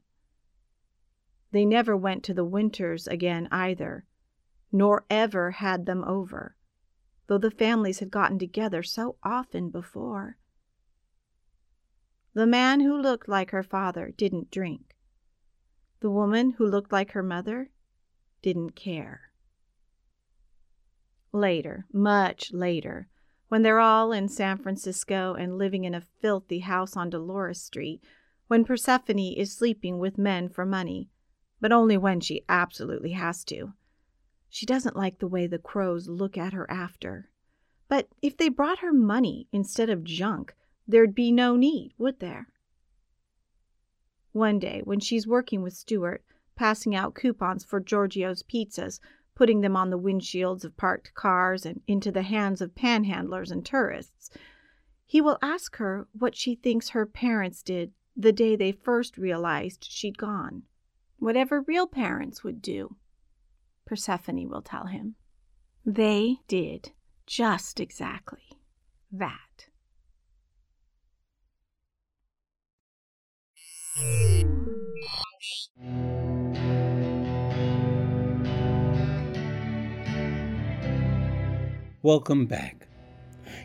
They 1.52 1.64
never 1.64 1.96
went 1.96 2.22
to 2.24 2.34
the 2.34 2.44
Winters 2.44 3.06
again 3.06 3.48
either, 3.50 4.04
nor 4.70 5.04
ever 5.10 5.52
had 5.52 5.86
them 5.86 6.04
over, 6.04 6.54
though 7.26 7.38
the 7.38 7.50
families 7.50 7.98
had 7.98 8.10
gotten 8.10 8.38
together 8.38 8.82
so 8.82 9.16
often 9.22 9.70
before. 9.70 10.36
The 12.32 12.46
man 12.46 12.80
who 12.80 12.96
looked 12.96 13.28
like 13.28 13.50
her 13.50 13.62
father 13.62 14.12
didn't 14.16 14.50
drink. 14.50 14.94
The 16.00 16.10
woman 16.10 16.52
who 16.52 16.66
looked 16.66 16.92
like 16.92 17.12
her 17.12 17.22
mother 17.22 17.70
didn't 18.40 18.76
care. 18.76 19.32
Later, 21.32 21.86
much 21.92 22.52
later, 22.52 23.08
when 23.48 23.62
they're 23.62 23.80
all 23.80 24.12
in 24.12 24.28
San 24.28 24.58
Francisco 24.58 25.34
and 25.34 25.58
living 25.58 25.84
in 25.84 25.94
a 25.94 26.00
filthy 26.00 26.60
house 26.60 26.96
on 26.96 27.10
Dolores 27.10 27.60
Street, 27.60 28.00
when 28.46 28.64
Persephone 28.64 29.18
is 29.18 29.52
sleeping 29.52 29.98
with 29.98 30.16
men 30.16 30.48
for 30.48 30.64
money, 30.64 31.08
but 31.60 31.72
only 31.72 31.96
when 31.96 32.20
she 32.20 32.44
absolutely 32.48 33.12
has 33.12 33.44
to. 33.44 33.72
She 34.48 34.66
doesn't 34.66 34.96
like 34.96 35.18
the 35.18 35.28
way 35.28 35.46
the 35.46 35.58
crows 35.58 36.08
look 36.08 36.38
at 36.38 36.52
her 36.52 36.68
after. 36.70 37.28
But 37.88 38.08
if 38.22 38.36
they 38.36 38.48
brought 38.48 38.78
her 38.78 38.92
money 38.92 39.48
instead 39.52 39.90
of 39.90 40.04
junk, 40.04 40.54
there'd 40.90 41.14
be 41.14 41.33
no 41.33 41.57
need, 41.57 41.92
would 41.98 42.20
there? 42.20 42.48
One 44.33 44.59
day, 44.59 44.83
when 44.85 45.00
she's 45.00 45.26
working 45.26 45.62
with 45.62 45.72
Stuart, 45.72 46.24
passing 46.55 46.94
out 46.94 47.14
coupons 47.14 47.64
for 47.64 47.81
Giorgio's 47.81 48.42
pizzas, 48.42 49.00
putting 49.35 49.61
them 49.61 49.76
on 49.76 49.90
the 49.90 49.98
windshields 49.98 50.64
of 50.64 50.76
parked 50.76 51.14
cars 51.14 51.64
and 51.64 51.81
into 51.87 52.12
the 52.12 52.22
hands 52.22 52.61
of 52.61 52.74
panhandlers 52.74 53.50
and 53.50 53.64
tourists, 53.64 54.31
he 55.07 55.20
will 55.20 55.38
ask 55.42 55.76
her 55.76 56.07
what 56.12 56.37
she 56.37 56.55
thinks 56.55 56.90
her 56.90 57.07
parents 57.07 57.62
did 57.62 57.92
the 58.16 58.33
day 58.33 58.55
they 58.55 58.72
first 58.72 59.16
realized 59.16 59.85
she'd 59.85 60.18
gone 60.18 60.62
whatever 61.20 61.61
real 61.61 61.87
parents 61.87 62.42
would 62.42 62.61
do, 62.61 62.96
Persephone 63.87 64.48
will 64.48 64.62
tell 64.62 64.87
him. 64.87 65.14
They 65.85 66.38
did 66.48 66.92
just 67.26 67.79
exactly 67.79 68.59
that. 69.12 69.66
Welcome 82.02 82.46
back. 82.46 82.88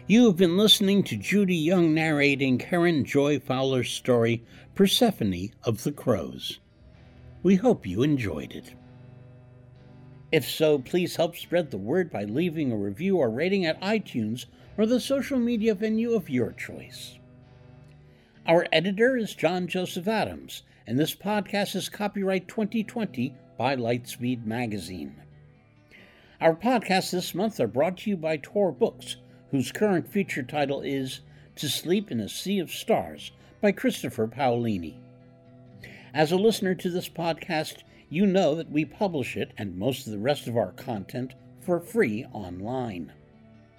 You 0.07 0.25
have 0.25 0.35
been 0.35 0.57
listening 0.57 1.03
to 1.03 1.15
Judy 1.15 1.55
Young 1.55 1.93
narrating 1.93 2.57
Karen 2.57 3.05
Joy 3.05 3.39
Fowler's 3.39 3.89
story, 3.89 4.43
Persephone 4.75 5.51
of 5.63 5.83
the 5.83 5.93
Crows. 5.93 6.59
We 7.43 7.55
hope 7.55 7.87
you 7.87 8.03
enjoyed 8.03 8.51
it. 8.51 8.73
If 10.33 10.49
so, 10.49 10.79
please 10.79 11.15
help 11.15 11.37
spread 11.37 11.71
the 11.71 11.77
word 11.77 12.11
by 12.11 12.25
leaving 12.25 12.73
a 12.73 12.77
review 12.77 13.17
or 13.17 13.29
rating 13.29 13.65
at 13.65 13.81
iTunes 13.81 14.47
or 14.77 14.85
the 14.85 14.99
social 14.99 15.39
media 15.39 15.73
venue 15.73 16.13
of 16.13 16.29
your 16.29 16.51
choice. 16.51 17.17
Our 18.47 18.67
editor 18.71 19.17
is 19.17 19.33
John 19.33 19.65
Joseph 19.65 20.07
Adams, 20.07 20.61
and 20.85 20.99
this 20.99 21.15
podcast 21.15 21.75
is 21.75 21.89
copyright 21.89 22.47
2020 22.47 23.33
by 23.57 23.75
Lightspeed 23.75 24.45
Magazine. 24.45 25.15
Our 26.39 26.55
podcasts 26.55 27.09
this 27.09 27.33
month 27.33 27.59
are 27.59 27.65
brought 27.65 27.97
to 27.97 28.11
you 28.11 28.17
by 28.17 28.37
Tor 28.37 28.71
Books, 28.71 29.15
whose 29.49 29.71
current 29.71 30.07
feature 30.07 30.43
title 30.43 30.81
is 30.81 31.21
To 31.55 31.67
Sleep 31.67 32.11
in 32.11 32.19
a 32.19 32.29
Sea 32.29 32.59
of 32.59 32.69
Stars 32.69 33.31
by 33.61 33.71
Christopher 33.71 34.27
Paolini. 34.27 34.99
As 36.13 36.31
a 36.31 36.37
listener 36.37 36.75
to 36.75 36.91
this 36.91 37.09
podcast, 37.09 37.77
you 38.09 38.27
know 38.27 38.53
that 38.53 38.69
we 38.69 38.85
publish 38.85 39.35
it 39.35 39.53
and 39.57 39.75
most 39.75 40.05
of 40.05 40.13
the 40.13 40.19
rest 40.19 40.45
of 40.45 40.55
our 40.55 40.71
content 40.73 41.33
for 41.61 41.79
free 41.79 42.25
online. 42.31 43.11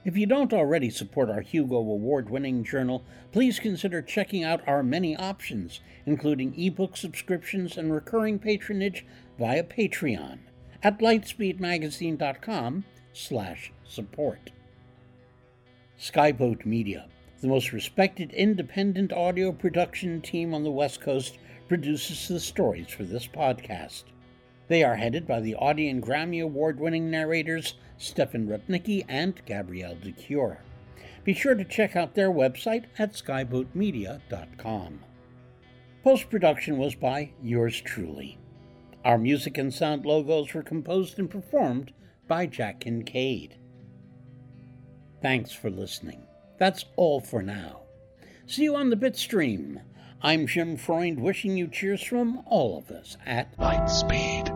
If 0.06 0.16
you 0.16 0.24
don't 0.24 0.52
already 0.52 0.88
support 0.90 1.28
our 1.30 1.40
Hugo 1.40 1.78
Award 1.78 2.30
winning 2.30 2.62
journal, 2.62 3.02
please 3.32 3.58
consider 3.58 4.00
checking 4.00 4.44
out 4.44 4.60
our 4.64 4.84
many 4.84 5.16
options, 5.16 5.80
including 6.06 6.54
ebook 6.56 6.96
subscriptions 6.96 7.76
and 7.76 7.92
recurring 7.92 8.38
patronage 8.38 9.04
via 9.36 9.64
Patreon 9.64 10.38
at 10.80 11.00
lightspeedmagazine.com 11.00 12.84
slash 13.12 13.72
support. 13.84 14.52
Skyboat 15.98 16.64
Media, 16.64 17.08
the 17.40 17.48
most 17.48 17.72
respected 17.72 18.32
independent 18.32 19.12
audio 19.12 19.50
production 19.50 20.20
team 20.20 20.54
on 20.54 20.62
the 20.62 20.70
West 20.70 21.00
Coast, 21.00 21.36
produces 21.66 22.28
the 22.28 22.38
stories 22.38 22.90
for 22.90 23.02
this 23.02 23.26
podcast. 23.26 24.04
They 24.68 24.84
are 24.84 24.94
headed 24.94 25.26
by 25.26 25.40
the 25.40 25.56
Audie 25.56 25.88
and 25.88 26.00
Grammy 26.00 26.40
Award 26.44 26.78
winning 26.78 27.10
narrators 27.10 27.74
Stefan 27.98 28.46
Rudnicki 28.46 29.04
and 29.08 29.40
Gabrielle 29.46 29.96
de 29.96 30.12
Cuir. 30.12 30.58
Be 31.24 31.34
sure 31.34 31.54
to 31.54 31.64
check 31.64 31.96
out 31.96 32.14
their 32.14 32.30
website 32.30 32.84
at 32.98 33.12
skyboatmedia.com. 33.12 35.00
Post 36.04 36.30
production 36.30 36.78
was 36.78 36.94
by 36.94 37.30
yours 37.42 37.80
truly. 37.80 38.38
Our 39.04 39.18
music 39.18 39.58
and 39.58 39.74
sound 39.74 40.06
logos 40.06 40.54
were 40.54 40.62
composed 40.62 41.18
and 41.18 41.30
performed 41.30 41.92
by 42.28 42.46
Jack 42.46 42.80
Kincaid. 42.80 43.56
Thanks 45.20 45.52
for 45.52 45.70
listening. 45.70 46.22
That's 46.58 46.84
all 46.96 47.20
for 47.20 47.42
now. 47.42 47.82
See 48.46 48.62
you 48.62 48.76
on 48.76 48.90
the 48.90 48.96
Bitstream. 48.96 49.80
I'm 50.22 50.46
Jim 50.46 50.76
Freund 50.76 51.20
wishing 51.20 51.56
you 51.56 51.68
cheers 51.68 52.02
from 52.02 52.42
all 52.46 52.78
of 52.78 52.90
us 52.90 53.16
at 53.26 53.56
Lightspeed. 53.58 54.55